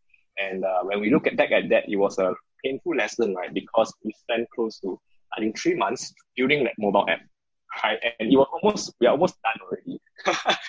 and 0.54 0.64
uh, 0.64 0.82
when 0.84 1.02
we 1.02 1.10
look 1.10 1.26
at 1.28 1.36
back 1.36 1.52
at 1.52 1.70
that, 1.70 1.90
it 1.90 1.96
was 1.96 2.20
a 2.20 2.34
painful 2.64 2.96
lesson, 2.96 3.34
right? 3.34 3.54
Because 3.54 3.94
we 4.04 4.14
spent 4.14 4.48
close 4.56 4.80
to 4.80 5.00
I 5.36 5.40
think 5.40 5.58
three 5.58 5.76
months 5.76 6.14
building 6.36 6.64
that 6.66 6.74
mobile 6.78 7.10
app, 7.10 7.22
right? 7.84 8.00
And 8.20 8.32
it 8.32 8.38
was 8.38 8.48
almost 8.54 8.94
we 9.00 9.08
are 9.08 9.12
almost 9.12 9.36
done 9.42 9.60
already. 9.66 10.00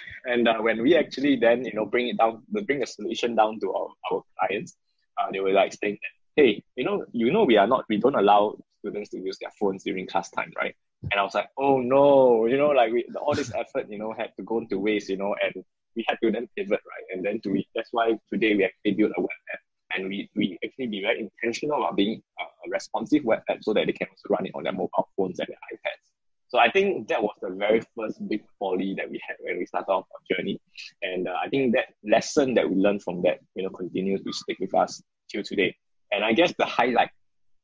and 0.25 0.49
uh, 0.49 0.59
when 0.59 0.83
we 0.83 0.97
actually 0.97 1.37
then 1.37 1.65
you 1.65 1.75
know 1.75 1.85
bring 1.85 2.09
it 2.09 2.17
down, 2.17 2.43
bring 2.49 2.81
the 2.81 2.87
solution 2.87 3.37
down 3.37 3.61
to 3.61 3.73
our, 3.75 3.89
our 4.11 4.23
clients, 4.39 4.77
uh, 5.19 5.31
they 5.31 5.41
were 5.41 5.53
like 5.53 5.75
saying 5.75 5.99
hey, 6.37 6.63
you 6.77 6.85
know, 6.85 7.05
you 7.13 7.33
know, 7.33 7.45
we 7.45 7.57
are 7.57 7.67
not, 7.67 7.85
we 7.89 7.99
don't 7.99 8.17
allow 8.17 8.57
students 8.81 9.11
to 9.11 9.19
use 9.19 9.39
their 9.41 9.53
phones 9.59 9.85
during 9.85 10.07
class 10.07 10.31
time, 10.31 10.53
right? 10.57 10.75
And 11.11 11.21
I 11.21 11.23
was 11.23 11.35
like, 11.35 11.49
oh 11.59 11.79
no, 11.79 12.47
you 12.47 12.57
know, 12.57 12.71
like 12.71 12.93
we, 12.93 13.05
all 13.21 13.35
this 13.35 13.53
effort, 13.55 13.87
you 13.91 13.99
know, 13.99 14.13
had 14.17 14.31
to 14.37 14.43
go 14.43 14.59
into 14.59 14.79
waste, 14.79 15.09
you 15.09 15.17
know, 15.17 15.35
and 15.43 15.65
we 15.95 16.05
had 16.09 16.19
to 16.23 16.31
then 16.31 16.49
pivot, 16.57 16.71
right? 16.71 17.05
And 17.15 17.25
then 17.25 17.41
to 17.43 17.63
that's 17.75 17.91
why 17.93 18.19
today 18.33 18.57
we 18.57 18.65
actually 18.65 18.93
built 18.93 19.13
a 19.17 19.21
web 19.21 19.31
app 19.53 19.61
and 19.95 20.09
we, 20.09 20.29
we 20.35 20.59
actually 20.65 20.89
be 20.89 21.01
very 21.03 21.21
intentional 21.21 21.79
about 21.79 21.97
being 21.97 22.23
a 22.41 22.71
responsive 22.71 23.25
web 23.25 23.41
app 23.49 23.59
so 23.63 23.73
that 23.75 23.87
they 23.87 23.93
can 23.93 24.09
also 24.11 24.35
run 24.35 24.47
it 24.47 24.53
on 24.55 24.65
their 24.65 24.73
mobile 24.73 25.09
phones 25.17 25.39
and 25.39 25.49
their 25.49 25.57
iPads. 25.73 26.05
So 26.49 26.59
I 26.59 26.71
think 26.71 27.09
that 27.09 27.23
was 27.23 27.35
the 27.43 27.51
very 27.51 27.83
first 27.97 28.27
big 28.29 28.45
folly 28.59 28.95
that 28.97 29.11
we 29.11 29.21
had 29.27 29.37
when 29.41 29.59
we 29.59 29.67
started 29.67 29.91
off 29.91 30.07
our 30.13 30.37
journey. 30.37 30.61
And 31.03 31.27
uh, 31.27 31.35
I 31.45 31.49
think 31.49 31.75
that 31.75 31.87
lesson 32.05 32.55
that 32.55 32.69
we 32.69 32.77
learned 32.77 33.03
from 33.03 33.23
that, 33.23 33.41
you 33.55 33.65
know, 33.65 33.71
continues 33.71 34.23
to 34.23 34.33
stick 34.33 34.59
with 34.61 34.75
us 34.75 35.03
till 35.29 35.43
today. 35.43 35.75
And 36.13 36.25
I 36.25 36.33
guess 36.33 36.55
the 36.57 36.65
highlight 36.65 37.11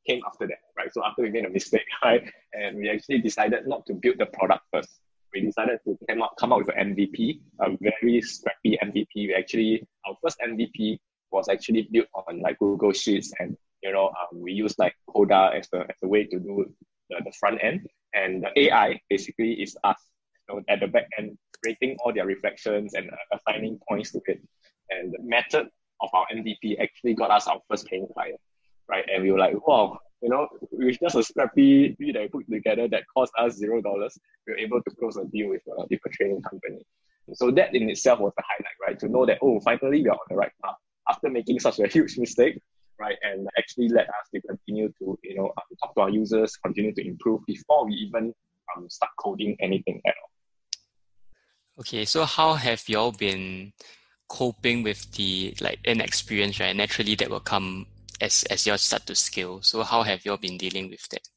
came 0.05 0.21
after 0.27 0.47
that, 0.47 0.59
right? 0.77 0.93
So 0.93 1.05
after 1.05 1.21
we 1.21 1.29
made 1.29 1.45
a 1.45 1.49
mistake, 1.49 1.85
right, 2.03 2.29
and 2.53 2.77
we 2.77 2.89
actually 2.89 3.19
decided 3.19 3.67
not 3.67 3.85
to 3.85 3.93
build 3.93 4.17
the 4.17 4.25
product 4.25 4.63
first. 4.73 4.89
We 5.33 5.41
decided 5.41 5.79
to 5.85 5.97
come 6.09 6.21
up, 6.21 6.33
come 6.37 6.51
up 6.51 6.59
with 6.59 6.75
an 6.75 6.93
MVP, 6.93 7.39
a 7.61 7.69
very 7.79 8.21
scrappy 8.21 8.77
MVP. 8.83 9.07
We 9.15 9.33
actually, 9.33 9.87
our 10.05 10.15
first 10.21 10.37
MVP 10.45 10.99
was 11.31 11.49
actually 11.49 11.87
built 11.91 12.07
on 12.13 12.41
like 12.41 12.59
Google 12.59 12.93
Sheets, 12.93 13.31
and 13.39 13.57
you 13.83 13.91
know, 13.91 14.07
um, 14.07 14.41
we 14.41 14.51
use 14.51 14.77
like 14.77 14.95
Coda 15.09 15.51
as 15.55 15.67
a, 15.73 15.79
as 15.81 15.95
a 16.03 16.07
way 16.07 16.25
to 16.25 16.39
do 16.39 16.65
the, 17.09 17.17
the 17.23 17.31
front 17.39 17.63
end, 17.63 17.87
and 18.13 18.43
the 18.43 18.67
AI 18.67 18.99
basically 19.09 19.53
is 19.53 19.75
us 19.83 19.97
you 20.49 20.55
know, 20.55 20.63
at 20.69 20.79
the 20.79 20.87
back 20.87 21.07
end 21.17 21.37
rating 21.65 21.97
all 22.03 22.13
their 22.13 22.25
reflections 22.25 22.93
and 22.93 23.09
uh, 23.09 23.37
assigning 23.37 23.79
points 23.87 24.11
to 24.11 24.21
it. 24.25 24.41
And 24.89 25.13
the 25.13 25.19
method 25.21 25.67
of 26.01 26.09
our 26.13 26.25
MVP 26.33 26.79
actually 26.79 27.13
got 27.13 27.31
us 27.31 27.47
our 27.47 27.59
first 27.69 27.85
paying 27.87 28.07
client, 28.13 28.39
right? 28.89 29.05
And 29.13 29.23
we 29.23 29.31
were 29.31 29.39
like, 29.39 29.55
wow, 29.67 29.99
you 30.21 30.29
know, 30.29 30.47
with 30.71 30.99
just 30.99 31.15
a 31.15 31.23
scrappy 31.23 31.95
fee 31.95 32.11
that 32.11 32.21
we 32.21 32.27
put 32.27 32.51
together 32.51 32.87
that 32.89 33.03
cost 33.15 33.31
us 33.37 33.55
zero 33.55 33.81
dollars, 33.81 34.17
we 34.47 34.53
were 34.53 34.59
able 34.59 34.81
to 34.81 34.95
close 34.95 35.17
a 35.17 35.25
deal 35.25 35.49
with 35.49 35.61
a 35.79 35.87
different 35.87 36.15
training 36.15 36.41
company. 36.41 36.79
So 37.33 37.51
that 37.51 37.73
in 37.75 37.89
itself 37.89 38.19
was 38.19 38.33
the 38.35 38.43
highlight, 38.47 38.75
right? 38.85 38.99
To 38.99 39.07
know 39.07 39.25
that, 39.25 39.37
oh, 39.41 39.59
finally 39.61 40.01
we 40.01 40.09
are 40.09 40.13
on 40.13 40.19
the 40.29 40.35
right 40.35 40.51
path 40.63 40.75
after 41.11 41.29
making 41.29 41.59
such 41.59 41.79
a 41.79 41.87
huge 41.87 42.17
mistake, 42.17 42.59
right? 42.99 43.17
And 43.21 43.47
actually 43.57 43.89
let 43.89 44.07
us 44.07 44.25
to 44.33 44.41
continue 44.41 44.87
to, 44.99 45.19
you 45.23 45.35
know, 45.35 45.45
um, 45.45 45.69
talk 45.81 45.93
to 45.95 46.01
our 46.01 46.09
users, 46.09 46.55
continue 46.57 46.93
to 46.93 47.05
improve 47.05 47.45
before 47.45 47.85
we 47.85 47.93
even 47.93 48.33
um, 48.75 48.89
start 48.89 49.11
coding 49.19 49.55
anything 49.59 50.01
at 50.07 50.15
all. 50.21 50.31
Okay, 51.79 52.05
so 52.05 52.25
how 52.25 52.53
have 52.53 52.87
y'all 52.87 53.11
been 53.11 53.73
coping 54.31 54.81
with 54.81 55.11
the 55.11 55.53
like 55.59 55.79
inexperience, 55.83 56.59
right? 56.59 56.75
Naturally, 56.75 57.15
that 57.15 57.29
will 57.29 57.41
come 57.41 57.85
as 58.21 58.43
as 58.49 58.65
y'all 58.65 58.77
start 58.77 59.05
to 59.07 59.15
scale. 59.15 59.61
So, 59.61 59.83
how 59.83 60.03
have 60.03 60.23
you 60.23 60.31
all 60.31 60.37
been 60.37 60.57
dealing 60.57 60.89
with 60.89 61.05
that? 61.09 61.27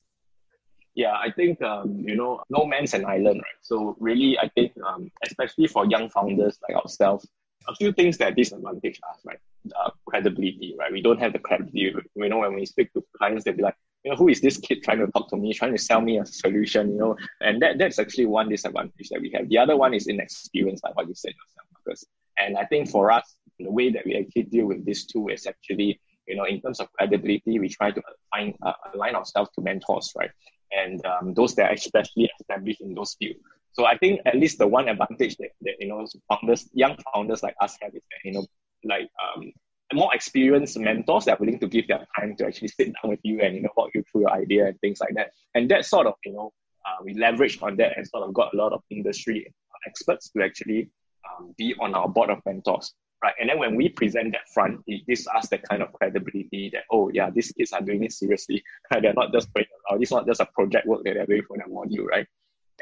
Yeah, 0.95 1.15
I 1.15 1.33
think 1.33 1.61
um, 1.61 2.05
you 2.07 2.15
know, 2.15 2.43
no 2.51 2.65
man's 2.65 2.95
an 2.95 3.05
island, 3.05 3.43
right? 3.43 3.61
So 3.63 3.97
really, 3.99 4.39
I 4.39 4.49
think 4.49 4.73
um, 4.87 5.11
especially 5.25 5.67
for 5.67 5.87
young 5.87 6.09
founders 6.09 6.57
like 6.69 6.77
ourselves, 6.77 7.27
a 7.69 7.75
few 7.75 7.93
things 7.93 8.19
that 8.19 8.37
disadvantage 8.37 9.01
us, 9.11 9.21
right? 9.25 9.39
Uh, 9.79 9.91
credibility, 10.07 10.75
right? 10.79 10.93
We 10.93 11.03
don't 11.03 11.21
have 11.21 11.33
the 11.33 11.39
credibility. 11.39 11.95
You 12.15 12.29
know, 12.29 12.39
when 12.39 12.55
we 12.55 12.67
speak 12.67 12.93
to 12.95 13.05
clients, 13.17 13.45
they'll 13.45 13.55
be 13.57 13.63
like, 13.63 13.77
you 14.05 14.11
know, 14.11 14.17
who 14.17 14.29
is 14.29 14.41
this 14.41 14.59
kid 14.59 14.83
trying 14.83 14.99
to 14.99 15.07
talk 15.13 15.31
to 15.31 15.37
me, 15.37 15.55
trying 15.55 15.73
to 15.73 15.79
sell 15.79 16.01
me 16.01 16.19
a 16.19 16.27
solution, 16.27 16.93
you 16.93 16.99
know? 16.99 17.17
And 17.41 17.63
that 17.63 17.79
that's 17.79 17.99
actually 17.99 18.27
one 18.27 18.51
disadvantage 18.51 19.09
that 19.09 19.21
we 19.21 19.31
have. 19.35 19.49
The 19.49 19.59
other 19.59 19.77
one 19.77 19.95
is 19.95 20.07
inexperience, 20.09 20.83
like 20.85 20.95
what 20.97 21.09
you 21.09 21.15
said 21.15 21.33
yourself, 21.33 21.69
because 21.83 22.07
and 22.39 22.57
I 22.57 22.65
think 22.65 22.89
for 22.89 23.11
us, 23.11 23.37
the 23.59 23.71
way 23.71 23.91
that 23.91 24.05
we 24.05 24.17
actually 24.17 24.45
deal 24.45 24.67
with 24.67 24.85
this 24.85 25.07
too 25.07 25.29
is 25.29 25.47
actually, 25.47 26.01
you 26.27 26.37
know, 26.37 26.45
in 26.45 26.61
terms 26.61 26.81
of 26.81 26.93
credibility, 26.93 27.59
we 27.59 27.69
try 27.69 27.91
to 27.91 28.03
find, 28.31 28.55
uh, 28.63 28.73
align 28.95 29.15
ourselves 29.15 29.51
to 29.55 29.63
mentors, 29.63 30.13
right? 30.17 30.31
And 30.73 31.05
um, 31.07 31.35
those 31.35 31.55
that 31.55 31.71
are 31.71 31.75
especially 31.75 32.31
established 32.41 32.81
in 32.81 32.95
those 32.95 33.15
fields. 33.15 33.39
So 33.75 33.87
I 33.87 33.99
think 33.99 34.21
at 34.25 34.37
least 34.37 34.59
the 34.59 34.67
one 34.67 34.89
advantage 34.89 35.37
that, 35.37 35.51
that 35.63 35.75
you 35.79 35.89
know 35.89 36.07
founders, 36.29 36.69
young 36.73 36.97
founders 37.13 37.43
like 37.43 37.57
us 37.61 37.77
have 37.83 37.95
is 37.95 38.03
that 38.11 38.29
you 38.29 38.33
know 38.33 38.47
like 38.85 39.09
um, 39.23 39.53
more 39.93 40.15
experienced 40.15 40.79
mentors 40.79 41.27
that 41.27 41.39
are 41.39 41.41
willing 41.41 41.59
to 41.61 41.69
give 41.69 41.89
their 41.89 42.07
time 42.19 42.37
to 42.37 42.47
actually 42.47 42.69
sit 42.69 42.87
down 42.87 43.11
with 43.11 43.21
you 43.23 43.41
and 43.41 43.57
you 43.57 43.63
know 43.63 43.71
walk 43.77 43.91
you 43.95 44.05
through 44.11 44.23
your 44.23 44.33
idea 44.33 44.67
and 44.67 44.81
things 44.81 45.01
like 45.01 45.15
that. 45.15 45.33
And 45.55 45.71
that 45.71 45.85
sort 45.85 46.07
of 46.07 46.15
you 46.25 46.33
know 46.33 46.53
uh, 46.87 47.03
we 47.03 47.15
leveraged 47.15 47.63
on 47.63 47.77
that 47.77 47.97
and 47.97 48.07
sort 48.07 48.25
of 48.25 48.35
got 48.35 48.55
a 48.55 48.57
lot 48.57 48.73
of 48.73 48.83
industry 48.91 49.53
experts 49.87 50.31
to 50.31 50.43
actually 50.43 50.91
um, 51.31 51.55
be 51.57 51.75
on 51.81 51.95
our 51.95 52.09
board 52.09 52.31
of 52.31 52.39
mentors, 52.47 52.95
right? 53.23 53.35
And 53.41 53.49
then 53.49 53.59
when 53.59 53.77
we 53.77 53.89
present 53.89 54.33
that 54.33 54.49
front, 54.53 54.81
it 54.87 55.07
gives 55.07 55.27
us 55.27 55.49
that 55.49 55.63
kind 55.69 55.83
of 55.83 55.93
credibility 55.93 56.71
that, 56.73 56.85
oh, 56.91 57.11
yeah, 57.13 57.31
these 57.31 57.53
kids 57.53 57.73
are 57.73 57.81
doing 57.81 58.05
it 58.05 58.13
seriously. 58.13 58.63
they're 58.91 59.15
not 59.15 59.33
just 59.33 59.53
playing 59.53 59.69
around. 59.91 60.03
It's 60.03 60.11
not 60.11 60.27
just 60.27 60.41
a 60.41 60.47
project 60.47 60.87
work 60.87 61.05
that 61.05 61.15
they're 61.15 61.27
doing 61.27 61.43
for 61.47 61.57
their 61.57 61.69
module, 61.69 62.07
right? 62.07 62.27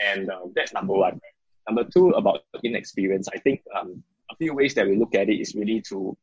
And 0.01 0.31
um, 0.31 0.53
that's 0.55 0.73
number 0.73 0.95
one. 0.95 1.21
Number 1.69 1.85
two, 1.85 2.11
about 2.11 2.41
inexperience. 2.65 3.29
I 3.33 3.39
think 3.39 3.63
um, 3.79 4.03
a 4.31 4.37
few 4.37 4.55
ways 4.55 4.75
that 4.75 4.87
we 4.87 4.97
look 4.97 5.15
at 5.15 5.29
it 5.29 5.41
is 5.41 5.55
really 5.55 5.81
to 5.89 6.17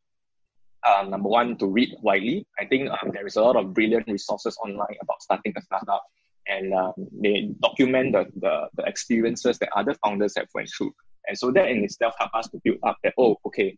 um, 0.88 1.10
number 1.10 1.29
one, 1.29 1.58
to 1.58 1.67
read 1.67 1.95
widely. 2.01 2.47
I 2.60 2.65
think 2.65 2.89
um, 2.89 3.12
there 3.13 3.25
is 3.25 3.36
a 3.36 3.41
lot 3.41 3.55
of 3.55 3.73
brilliant 3.73 4.08
resources 4.08 4.58
online 4.63 4.95
about 5.01 5.21
starting 5.21 5.53
a 5.58 5.62
startup, 5.62 6.03
and 6.47 6.73
um, 6.73 6.93
they 7.21 7.49
document 7.62 8.13
the, 8.13 8.25
the, 8.38 8.69
the 8.75 8.84
experiences 8.84 9.60
that 9.60 9.69
other 9.75 9.95
founders 10.03 10.34
have 10.38 10.47
went 10.53 10.69
through. 10.75 10.93
And 11.27 11.38
so 11.38 11.51
that 11.51 11.69
in 11.69 11.84
itself 11.84 12.15
helped 12.17 12.36
us 12.36 12.47
to 12.49 12.62
build 12.63 12.77
up 12.84 12.97
that, 13.03 13.13
oh, 13.17 13.38
okay, 13.45 13.77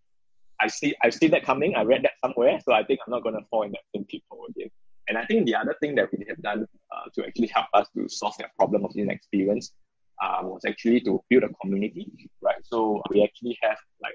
I 0.60 0.67
see 0.67 0.93
I 1.04 1.10
see 1.10 1.27
that 1.30 1.43
coming, 1.43 1.75
I 1.75 1.82
read 1.82 2.04
that 2.04 2.12
somewhere, 2.23 2.60
so 2.63 2.71
I 2.71 2.84
think 2.84 2.99
I'm 3.06 3.12
not 3.12 3.23
gonna 3.23 3.41
fall 3.49 3.63
in 3.63 3.71
that 3.71 3.82
same 3.95 4.06
pitfall 4.06 4.45
again. 4.49 4.69
And 5.12 5.17
I 5.17 5.26
think 5.26 5.45
the 5.45 5.56
other 5.56 5.76
thing 5.82 5.95
that 5.95 6.08
we 6.13 6.26
have 6.30 6.41
done 6.41 6.65
uh, 6.89 7.10
to 7.15 7.28
actually 7.28 7.47
help 7.47 7.65
us 7.74 7.86
to 7.97 8.08
solve 8.08 8.34
that 8.39 8.56
problem 8.56 8.86
of 8.86 8.95
inexperience 8.95 9.74
um, 10.24 10.45
was 10.45 10.62
actually 10.65 11.02
to 11.02 11.21
build 11.30 11.43
a 11.43 11.50
community, 11.62 12.10
right? 12.41 12.56
So 12.63 13.02
we 13.10 13.21
actually 13.21 13.58
have 13.62 13.76
like 14.02 14.13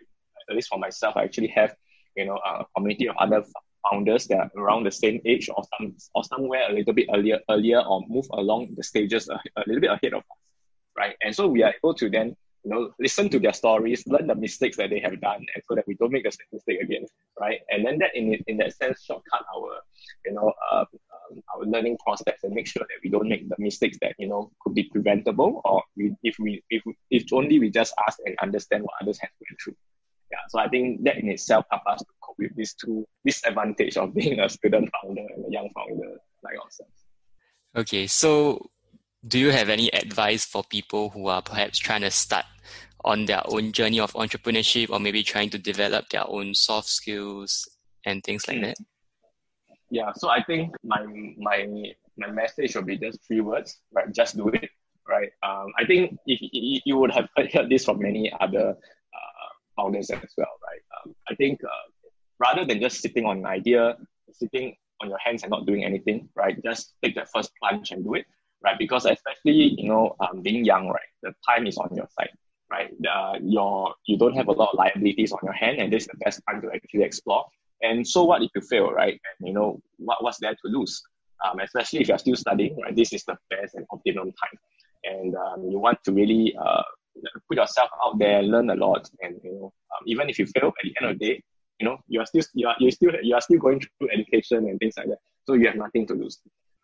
at 0.49 0.55
least 0.55 0.69
for 0.69 0.79
myself, 0.79 1.19
I 1.19 1.25
actually 1.25 1.49
have 1.49 1.75
you 2.17 2.25
know 2.25 2.37
a 2.37 2.65
community 2.75 3.11
of 3.11 3.17
other 3.19 3.45
founders 3.91 4.27
that 4.29 4.39
are 4.39 4.51
around 4.57 4.85
the 4.85 4.91
same 4.91 5.21
age 5.27 5.51
or 5.55 5.65
some 5.77 5.95
or 6.15 6.25
somewhere 6.25 6.71
a 6.71 6.73
little 6.73 6.95
bit 6.95 7.11
earlier 7.15 7.41
earlier 7.51 7.81
or 7.81 8.03
move 8.09 8.25
along 8.33 8.69
the 8.75 8.83
stages 8.83 9.29
a, 9.29 9.35
a 9.35 9.65
little 9.67 9.83
bit 9.83 9.91
ahead 9.91 10.15
of 10.15 10.21
us, 10.21 10.39
right? 10.97 11.15
And 11.23 11.37
so 11.37 11.47
we 11.47 11.63
are 11.63 11.75
able 11.77 11.93
to 11.93 12.09
then 12.09 12.37
you 12.67 12.73
know 12.75 12.91
listen 12.99 13.29
to 13.31 13.39
their 13.39 13.53
stories, 13.53 14.05
learn 14.09 14.27
the 14.27 14.35
mistakes 14.35 14.77
that 14.77 14.91
they 14.91 14.99
have 14.99 15.21
done, 15.21 15.47
and 15.55 15.63
so 15.69 15.77
that 15.77 15.87
we 15.87 15.95
don't 15.95 16.11
make 16.11 16.25
the 16.25 16.33
same 16.33 16.49
mistake 16.53 16.81
again, 16.83 17.07
right? 17.39 17.61
And 17.71 17.87
then 17.87 17.99
that 17.99 18.11
in 18.17 18.35
in 18.49 18.57
that 18.57 18.75
sense 18.75 19.05
shortcut 19.05 19.45
our 19.55 19.71
you 20.25 20.33
know 20.33 20.53
uh, 20.73 20.85
um, 21.31 21.41
our 21.55 21.65
learning 21.65 21.97
process 22.05 22.35
and 22.43 22.55
make 22.55 22.67
sure 22.67 22.83
that 22.83 22.99
we 23.05 23.11
don't 23.11 23.29
make 23.29 23.49
the 23.49 23.55
mistakes 23.59 23.99
that 24.03 24.15
you 24.19 24.29
know 24.29 24.51
could 24.61 24.75
be 24.75 24.83
preventable 24.91 25.61
or 25.65 25.81
we, 25.97 26.13
if 26.25 26.35
we 26.41 26.61
if 26.71 26.83
if 27.11 27.33
only 27.33 27.61
we 27.61 27.71
just 27.71 27.95
ask 28.09 28.19
and 28.27 28.37
understand 28.43 28.83
what 28.83 28.95
others 29.01 29.19
have 29.21 29.31
went 29.41 29.59
through 29.63 29.77
yeah 30.33 30.39
so 30.49 30.59
i 30.59 30.69
think 30.69 31.03
that 31.05 31.17
in 31.19 31.29
itself 31.29 31.65
helps 31.71 31.87
us 31.87 31.99
to 32.01 32.13
cope 32.21 32.37
with 32.39 32.55
these 32.57 32.75
two 32.75 33.07
disadvantage 33.25 33.97
of 33.97 34.15
being 34.15 34.41
a 34.41 34.49
student 34.49 34.91
founder 35.01 35.23
and 35.35 35.45
a 35.47 35.51
young 35.51 35.69
founder 35.75 36.17
like 36.43 36.59
ourselves 36.59 37.05
okay 37.77 38.07
so 38.07 38.69
do 39.27 39.39
you 39.39 39.51
have 39.51 39.69
any 39.69 39.93
advice 39.93 40.45
for 40.45 40.63
people 40.65 41.11
who 41.11 41.29
are 41.29 41.43
perhaps 41.43 41.79
trying 41.79 42.03
to 42.03 42.11
start 42.11 42.45
on 43.05 43.25
their 43.25 43.43
own 43.47 43.73
journey 43.73 44.01
of 44.01 44.13
entrepreneurship 44.15 44.91
or 44.91 44.99
maybe 44.99 45.23
trying 45.23 45.51
to 45.51 45.59
develop 45.59 46.09
their 46.11 46.29
own 46.29 46.55
soft 46.55 46.89
skills 46.89 47.69
and 48.05 48.23
things 48.25 48.47
like 48.49 48.61
that? 48.61 48.77
Yeah 49.91 50.13
so 50.17 50.29
i 50.29 50.43
think 50.43 50.75
my 50.83 51.07
my 51.39 51.67
my 52.19 52.31
message 52.31 52.75
will 52.75 52.83
be 52.83 52.99
just 52.99 53.19
three 53.27 53.41
words 53.41 53.79
right? 53.93 54.13
Just 54.13 54.37
do 54.37 54.49
it 54.49 54.69
right? 55.09 55.31
Um, 55.43 55.73
i 55.79 55.85
think 55.85 56.19
if, 56.27 56.41
if 56.43 56.83
you 56.85 56.97
would 56.97 57.13
have 57.13 57.29
heard 57.37 57.71
this 57.71 57.85
from 57.85 58.01
many 58.01 58.33
other 58.41 58.71
uh, 58.71 59.49
founders 59.77 60.11
as 60.11 60.33
well 60.37 60.55
right? 60.69 60.83
Um, 60.97 61.15
i 61.31 61.35
think 61.35 61.63
uh, 61.63 61.87
rather 62.41 62.65
than 62.65 62.81
just 62.81 63.01
sitting 63.01 63.25
on 63.25 63.39
an 63.39 63.47
idea 63.47 63.97
sitting 64.33 64.75
on 65.01 65.09
your 65.09 65.19
hands 65.19 65.43
and 65.43 65.51
not 65.51 65.67
doing 65.67 65.85
anything 65.85 66.29
right? 66.35 66.61
Just 66.65 66.95
take 67.03 67.15
that 67.15 67.29
first 67.31 67.53
plunge 67.61 67.93
and 67.93 68.03
do 68.03 68.15
it 68.15 68.27
right 68.65 68.79
because 68.79 69.07
especially 69.07 69.75
you 69.79 69.89
know 69.89 70.15
um, 70.21 70.43
being 70.43 70.65
young 70.65 70.89
right 70.89 71.11
the 71.23 71.33
time 71.49 71.67
is 71.67 71.77
on 71.77 71.89
your 71.95 72.09
side 72.19 72.31
right 72.71 72.91
uh, 73.15 73.35
your 73.41 73.95
you 74.07 74.17
don't 74.19 74.35
have 74.35 74.49
a 74.49 74.53
lot 74.53 74.71
of 74.73 74.79
liabilities 74.79 75.33
on 75.33 75.39
your 75.43 75.53
hand 75.53 75.79
and 75.79 75.93
this 75.93 76.05
is 76.05 76.09
the 76.09 76.17
best 76.25 76.41
time 76.49 76.61
to 76.61 76.69
actually 76.75 77.03
explore 77.03 77.45
and 77.83 78.07
so 78.07 78.25
what 78.25 78.43
if 78.43 78.51
you 78.55 78.61
fail, 78.63 78.91
right? 78.93 79.21
And 79.39 79.49
you 79.49 79.55
know 79.55 79.81
what, 79.99 80.23
what's 80.23 80.39
there 80.39 80.53
to 80.55 80.69
lose? 80.69 81.03
Um, 81.45 81.61
especially 81.61 82.01
if 82.01 82.09
you're 82.09 82.19
still 82.19 82.37
studying, 82.37 82.77
right? 82.81 82.97
This 82.97 83.13
is 83.13 83.25
the 83.25 83.37
best 83.51 83.75
and 83.75 83.85
optimum 83.91 84.33
time, 84.33 84.59
and 85.05 85.35
um, 85.37 85.69
you 85.71 85.79
want 85.79 86.03
to 86.05 86.13
really 86.13 86.57
uh, 86.59 86.83
put 87.49 87.59
yourself 87.59 87.91
out 88.03 88.19
there, 88.19 88.43
learn 88.43 88.71
a 88.71 88.75
lot, 88.75 89.09
and 89.21 89.39
you 89.45 89.53
know 89.53 89.67
um, 89.67 90.03
even 90.07 90.31
if 90.31 90.39
you 90.39 90.47
fail 90.47 90.69
at 90.69 90.75
the 90.83 90.95
end 91.01 91.11
of 91.11 91.19
the 91.19 91.27
day, 91.27 91.43
you 91.79 91.87
know 91.87 91.99
you 92.09 92.21
are 92.21 92.27
still 92.27 92.43
you 92.55 92.67
are 92.67 92.77
you 92.81 92.91
still 92.91 93.13
you 93.23 93.35
are 93.35 93.41
still 93.43 93.59
going 93.59 93.81
through 93.81 94.09
education 94.11 94.67
and 94.69 94.79
things 94.79 94.95
like 94.97 95.09
that. 95.09 95.19
So 95.47 95.53
you 95.55 95.67
have 95.67 95.77
nothing 95.77 96.07
to 96.07 96.15
lose, 96.15 96.39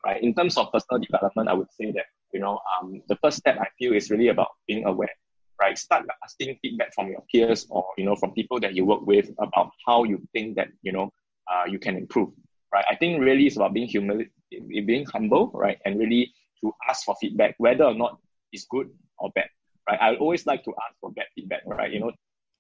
right? 0.05 0.23
In 0.23 0.35
terms 0.35 0.57
of 0.57 0.73
personal 0.73 1.01
development, 1.01 1.49
I 1.49 1.55
would 1.55 1.73
say 1.73 1.93
that 1.93 2.07
you 2.33 2.41
know 2.41 2.61
um, 2.81 3.03
the 3.09 3.17
first 3.17 3.39
step 3.39 3.59
I 3.61 3.69
feel 3.79 3.93
is 3.93 4.11
really 4.11 4.29
about 4.29 4.49
being 4.67 4.85
aware 4.85 5.15
right? 5.63 5.79
Start 5.79 6.07
asking 6.25 6.59
feedback 6.61 6.93
from 6.95 7.09
your 7.09 7.23
peers 7.31 7.67
or 7.71 7.87
you 7.97 8.05
know 8.05 8.17
from 8.17 8.33
people 8.33 8.59
that 8.61 8.75
you 8.75 8.85
work 8.85 9.03
with 9.07 9.31
about 9.39 9.71
how 9.87 10.05
you 10.05 10.19
think 10.33 10.57
that 10.57 10.69
you 10.83 10.93
know 10.93 11.13
uh, 11.51 11.65
you 11.69 11.79
can 11.79 11.97
improve, 11.97 12.31
right? 12.75 12.85
I 12.91 12.97
think 12.97 13.21
really 13.21 13.47
it's 13.47 13.57
about 13.57 13.73
being 13.73 13.89
humil- 13.89 14.29
being 14.51 15.07
humble, 15.07 15.51
right, 15.55 15.79
and 15.85 15.99
really 15.99 16.33
to 16.61 16.73
ask 16.89 17.05
for 17.05 17.15
feedback, 17.21 17.55
whether 17.59 17.85
or 17.85 17.95
not 17.95 18.19
it's 18.53 18.67
good 18.71 18.91
or 19.19 19.31
bad, 19.35 19.49
right? 19.89 19.99
I 20.01 20.17
always 20.17 20.47
like 20.47 20.65
to 20.65 20.73
ask 20.85 20.99
for 21.01 21.11
bad 21.13 21.27
feedback, 21.35 21.63
right? 21.67 21.93
You 21.93 22.01
know, 22.01 22.13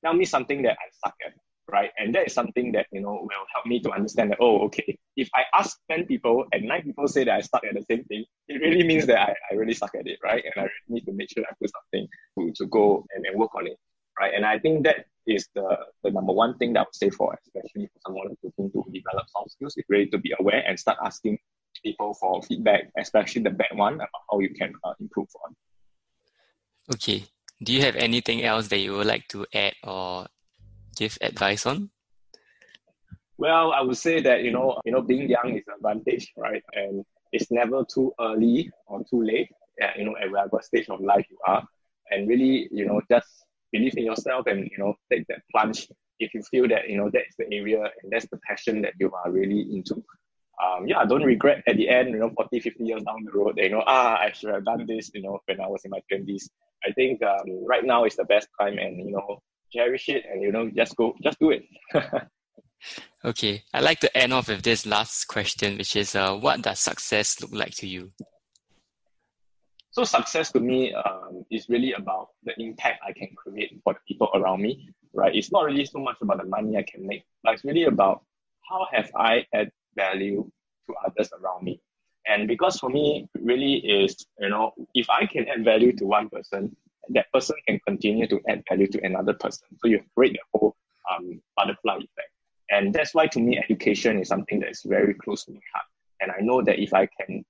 tell 0.04 0.14
me 0.14 0.24
something 0.24 0.62
that 0.62 0.76
I 0.78 0.86
suck 1.04 1.14
at, 1.26 1.34
right? 1.72 1.90
And 1.98 2.14
that 2.14 2.26
is 2.26 2.34
something 2.34 2.70
that, 2.72 2.86
you 2.92 3.00
know, 3.00 3.18
will 3.22 3.46
help 3.54 3.66
me 3.66 3.80
to 3.80 3.90
understand 3.90 4.30
that, 4.30 4.38
oh, 4.40 4.60
okay, 4.66 4.98
if 5.16 5.28
I 5.34 5.44
ask 5.58 5.78
10 5.90 6.04
people 6.04 6.44
and 6.52 6.64
nine 6.64 6.82
people 6.82 7.08
say 7.08 7.24
that 7.24 7.34
I 7.34 7.40
suck 7.40 7.64
at 7.64 7.74
the 7.74 7.84
same 7.90 8.04
thing, 8.04 8.26
it 8.48 8.60
really 8.60 8.84
means 8.84 9.06
that 9.06 9.18
I, 9.18 9.34
I 9.50 9.54
really 9.54 9.72
suck 9.72 9.94
at 9.94 10.06
it, 10.06 10.18
right? 10.22 10.44
And 10.44 10.66
I 10.66 10.68
need 10.88 11.06
to 11.06 11.12
make 11.12 11.30
sure 11.30 11.44
I 11.44 11.54
put 11.60 11.70
something 11.72 12.06
to, 12.38 12.52
to 12.62 12.66
go 12.66 13.06
and, 13.16 13.24
and 13.24 13.38
work 13.38 13.54
on 13.56 13.66
it, 13.66 13.78
right? 14.20 14.34
And 14.34 14.44
I 14.44 14.58
think 14.58 14.84
that 14.84 15.06
is 15.26 15.48
the, 15.54 15.78
the 16.04 16.10
number 16.10 16.32
one 16.32 16.58
thing 16.58 16.74
that 16.74 16.80
I 16.80 16.82
would 16.82 16.94
say 16.94 17.08
for, 17.08 17.36
especially 17.46 17.86
for 17.86 18.00
someone 18.06 18.28
who's 18.28 18.38
looking 18.44 18.70
to 18.72 18.90
develop 18.92 19.26
soft 19.30 19.52
skills, 19.52 19.74
is 19.78 19.84
really 19.88 20.06
to 20.08 20.18
be 20.18 20.34
aware 20.38 20.62
and 20.66 20.78
start 20.78 20.98
asking 21.02 21.38
people 21.82 22.12
for 22.14 22.42
feedback, 22.42 22.90
especially 22.98 23.42
the 23.42 23.50
bad 23.50 23.74
one, 23.74 23.94
about 23.94 24.08
how 24.30 24.40
you 24.40 24.50
can 24.54 24.74
uh, 24.84 24.92
improve 25.00 25.28
on. 25.44 25.56
Okay. 26.94 27.24
Do 27.62 27.72
you 27.72 27.80
have 27.82 27.96
anything 27.96 28.42
else 28.42 28.68
that 28.68 28.78
you 28.78 28.92
would 28.92 29.06
like 29.06 29.26
to 29.28 29.46
add 29.54 29.74
or 29.84 30.26
give 30.96 31.18
advice 31.20 31.66
on? 31.66 31.90
Well, 33.38 33.72
I 33.72 33.80
would 33.80 33.96
say 33.96 34.20
that 34.22 34.42
you 34.42 34.52
know, 34.52 34.80
you 34.84 34.92
know, 34.92 35.02
being 35.02 35.28
young 35.28 35.56
is 35.56 35.64
an 35.66 35.74
advantage, 35.76 36.32
right? 36.36 36.62
And 36.74 37.04
it's 37.32 37.50
never 37.50 37.84
too 37.84 38.12
early 38.20 38.70
or 38.86 39.02
too 39.04 39.22
late. 39.22 39.48
Yeah, 39.78 39.92
you 39.96 40.04
know, 40.04 40.14
at 40.22 40.30
whatever 40.30 40.60
stage 40.62 40.88
of 40.90 41.00
life 41.00 41.26
you 41.30 41.38
are, 41.46 41.64
and 42.10 42.28
really, 42.28 42.68
you 42.70 42.86
know, 42.86 43.00
just 43.10 43.26
believe 43.72 43.94
in 43.96 44.04
yourself 44.04 44.46
and 44.46 44.68
you 44.70 44.78
know, 44.78 44.94
take 45.10 45.26
that 45.28 45.40
plunge 45.50 45.88
if 46.20 46.34
you 46.34 46.42
feel 46.42 46.68
that 46.68 46.88
you 46.88 46.96
know 46.96 47.10
that's 47.12 47.34
the 47.38 47.46
area 47.52 47.82
and 48.02 48.12
that's 48.12 48.26
the 48.30 48.38
passion 48.46 48.82
that 48.82 48.94
you 49.00 49.10
are 49.12 49.30
really 49.30 49.62
into. 49.74 50.04
Um, 50.62 50.86
yeah, 50.86 51.04
don't 51.04 51.24
regret 51.24 51.64
at 51.66 51.76
the 51.76 51.88
end, 51.88 52.10
you 52.10 52.18
know, 52.18 52.30
40, 52.36 52.60
50 52.60 52.84
years 52.84 53.02
down 53.02 53.24
the 53.24 53.32
road, 53.32 53.58
you 53.58 53.70
know, 53.70 53.82
ah, 53.86 54.18
I 54.20 54.30
should 54.30 54.50
have 54.50 54.64
done 54.64 54.86
this, 54.86 55.10
you 55.12 55.22
know, 55.22 55.40
when 55.46 55.60
I 55.60 55.66
was 55.66 55.84
in 55.84 55.90
my 55.90 56.00
20s. 56.12 56.50
I 56.84 56.92
think 56.92 57.20
um, 57.22 57.66
right 57.66 57.84
now 57.84 58.04
is 58.04 58.14
the 58.14 58.24
best 58.24 58.48
time 58.60 58.78
and, 58.78 58.98
you 58.98 59.12
know, 59.12 59.42
cherish 59.72 60.08
it 60.08 60.24
and 60.30 60.42
you 60.42 60.52
know 60.52 60.70
just 60.70 60.96
go 60.96 61.14
just 61.22 61.38
do 61.38 61.50
it. 61.50 61.64
Okay 63.24 63.62
i'd 63.74 63.84
like 63.84 64.00
to 64.00 64.16
end 64.16 64.32
off 64.32 64.48
with 64.48 64.62
this 64.62 64.84
last 64.84 65.26
question 65.26 65.78
which 65.78 65.94
is 65.94 66.16
uh, 66.16 66.34
what 66.34 66.62
does 66.62 66.80
success 66.80 67.40
look 67.40 67.52
like 67.52 67.70
to 67.76 67.86
you? 67.86 68.10
So 69.92 70.02
success 70.02 70.50
to 70.52 70.60
me 70.60 70.92
um, 70.92 71.44
is 71.48 71.68
really 71.68 71.92
about 71.92 72.30
the 72.42 72.54
impact 72.60 73.00
i 73.06 73.12
can 73.12 73.28
create 73.36 73.80
for 73.84 73.92
the 73.92 74.00
people 74.08 74.28
around 74.34 74.62
me 74.62 74.88
right? 75.14 75.34
It's 75.36 75.52
not 75.52 75.66
really 75.66 75.84
so 75.84 76.00
much 76.00 76.16
about 76.22 76.38
the 76.38 76.48
money 76.48 76.76
i 76.76 76.82
can 76.82 77.06
make 77.06 77.22
but 77.44 77.54
it's 77.54 77.64
really 77.64 77.84
about 77.84 78.24
how 78.68 78.86
have 78.90 79.10
i 79.14 79.46
add 79.54 79.70
value 79.94 80.50
to 80.88 80.94
others 81.06 81.30
around 81.38 81.62
me. 81.62 81.80
And 82.26 82.48
because 82.48 82.78
for 82.78 82.88
me 82.90 83.28
really 83.34 83.74
is 83.74 84.16
you 84.40 84.48
know 84.48 84.72
if 84.94 85.08
i 85.10 85.26
can 85.26 85.46
add 85.48 85.64
value 85.64 85.92
to 85.98 86.04
one 86.06 86.28
person 86.28 86.74
that 87.10 87.32
person 87.32 87.56
can 87.66 87.80
continue 87.86 88.26
to 88.28 88.40
add 88.48 88.62
value 88.68 88.86
to 88.88 89.04
another 89.04 89.34
person. 89.34 89.66
So 89.78 89.88
you 89.88 90.02
create 90.16 90.34
the 90.34 90.40
whole 90.52 90.76
um, 91.10 91.40
butterfly 91.56 91.96
effect. 91.96 92.30
And 92.70 92.94
that's 92.94 93.14
why 93.14 93.26
to 93.28 93.40
me, 93.40 93.58
education 93.58 94.18
is 94.20 94.28
something 94.28 94.60
that 94.60 94.70
is 94.70 94.82
very 94.84 95.14
close 95.14 95.44
to 95.44 95.52
my 95.52 95.60
heart. 95.74 95.86
And 96.20 96.30
I 96.30 96.40
know 96.40 96.62
that 96.62 96.78
if 96.78 96.94
I 96.94 97.06
can 97.20 97.44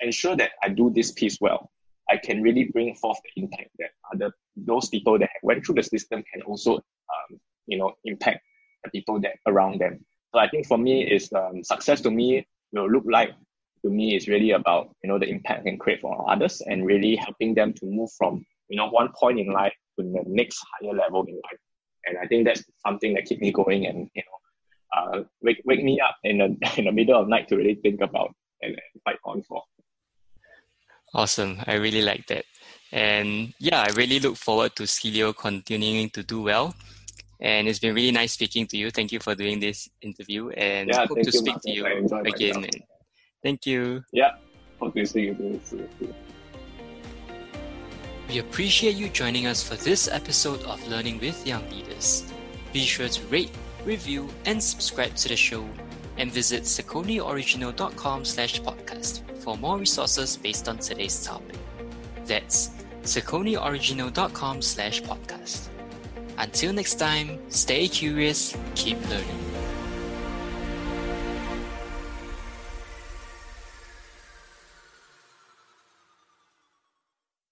ensure 0.00 0.36
that 0.36 0.52
I 0.62 0.68
do 0.70 0.90
this 0.90 1.12
piece 1.12 1.38
well, 1.40 1.70
I 2.10 2.16
can 2.16 2.42
really 2.42 2.64
bring 2.64 2.94
forth 2.96 3.18
the 3.24 3.42
impact 3.42 3.70
that 3.78 3.90
other 4.12 4.32
those 4.56 4.88
people 4.88 5.18
that 5.18 5.30
went 5.42 5.64
through 5.64 5.76
the 5.76 5.82
system 5.82 6.22
can 6.32 6.42
also, 6.42 6.74
um, 6.76 7.40
you 7.66 7.78
know, 7.78 7.92
impact 8.04 8.40
the 8.82 8.90
people 8.90 9.20
that 9.20 9.36
around 9.46 9.80
them. 9.80 10.04
So 10.32 10.40
I 10.40 10.48
think 10.48 10.66
for 10.66 10.76
me, 10.76 11.04
is 11.04 11.32
um, 11.32 11.62
success 11.62 12.00
to 12.02 12.10
me 12.10 12.46
will 12.72 12.90
look 12.90 13.04
like 13.06 13.30
to 13.82 13.90
me 13.90 14.16
is 14.16 14.28
really 14.28 14.52
about 14.52 14.90
you 15.02 15.08
know 15.08 15.18
the 15.18 15.28
impact 15.28 15.60
I 15.60 15.70
can 15.70 15.78
create 15.78 16.00
for 16.00 16.30
others 16.30 16.60
and 16.62 16.84
really 16.84 17.16
helping 17.16 17.54
them 17.54 17.72
to 17.74 17.86
move 17.86 18.10
from 18.18 18.44
you 18.68 18.76
know, 18.76 18.88
one 18.88 19.10
point 19.18 19.38
in 19.38 19.52
life 19.52 19.72
to 19.98 20.04
the 20.04 20.22
next 20.26 20.64
higher 20.72 20.94
level 20.94 21.24
in 21.24 21.34
life. 21.34 21.60
And 22.06 22.18
I 22.18 22.26
think 22.26 22.46
that's 22.46 22.64
something 22.86 23.14
that 23.14 23.24
keep 23.24 23.40
me 23.40 23.52
going 23.52 23.86
and, 23.86 24.10
you 24.14 24.22
know, 24.22 24.38
uh, 24.96 25.22
wake, 25.42 25.62
wake 25.64 25.82
me 25.82 26.00
up 26.00 26.16
in 26.24 26.38
the, 26.38 26.72
in 26.78 26.84
the 26.86 26.92
middle 26.92 27.20
of 27.20 27.28
night 27.28 27.48
to 27.48 27.56
really 27.56 27.74
think 27.76 28.00
about 28.00 28.34
and, 28.62 28.72
and 28.72 29.02
fight 29.04 29.18
on 29.24 29.42
for. 29.42 29.62
Awesome. 31.14 31.58
I 31.66 31.74
really 31.74 32.02
like 32.02 32.26
that. 32.26 32.44
And 32.92 33.54
yeah, 33.58 33.82
I 33.82 33.92
really 33.94 34.20
look 34.20 34.36
forward 34.36 34.74
to 34.76 34.84
Skillio 34.84 35.36
continuing 35.36 36.10
to 36.10 36.22
do 36.22 36.42
well. 36.42 36.74
And 37.40 37.68
it's 37.68 37.78
been 37.78 37.94
really 37.94 38.12
nice 38.12 38.32
speaking 38.32 38.66
to 38.68 38.76
you. 38.76 38.90
Thank 38.90 39.12
you 39.12 39.20
for 39.20 39.34
doing 39.34 39.60
this 39.60 39.88
interview 40.00 40.50
and 40.50 40.88
yeah, 40.88 41.06
hope 41.06 41.18
to 41.18 41.24
you, 41.24 41.32
speak 41.32 41.46
Marcus. 41.46 41.64
to 41.64 41.70
you 41.70 41.86
again. 41.86 42.66
Thank 43.42 43.66
you. 43.66 44.02
Yeah. 44.12 44.36
Hope 44.80 44.94
to 44.94 45.06
see 45.06 45.22
you 45.22 45.60
soon. 45.64 45.88
We 48.28 48.38
appreciate 48.38 48.96
you 48.96 49.08
joining 49.08 49.46
us 49.46 49.62
for 49.62 49.76
this 49.76 50.08
episode 50.08 50.62
of 50.62 50.86
Learning 50.88 51.20
with 51.20 51.46
Young 51.46 51.68
Leaders. 51.70 52.24
Be 52.72 52.80
sure 52.80 53.08
to 53.08 53.26
rate, 53.26 53.50
review, 53.84 54.28
and 54.46 54.62
subscribe 54.62 55.14
to 55.16 55.28
the 55.28 55.36
show, 55.36 55.68
and 56.16 56.32
visit 56.32 56.62
sauconyoriginal.com 56.62 58.24
slash 58.24 58.60
podcast 58.62 59.20
for 59.40 59.56
more 59.58 59.78
resources 59.78 60.36
based 60.36 60.68
on 60.68 60.78
today's 60.78 61.24
topic. 61.24 61.56
That's 62.24 62.70
sauconyoriginal.com 63.02 64.62
slash 64.62 65.02
podcast. 65.02 65.68
Until 66.38 66.72
next 66.72 66.94
time, 66.94 67.38
stay 67.50 67.86
curious, 67.88 68.56
keep 68.74 68.98
learning. 69.08 69.43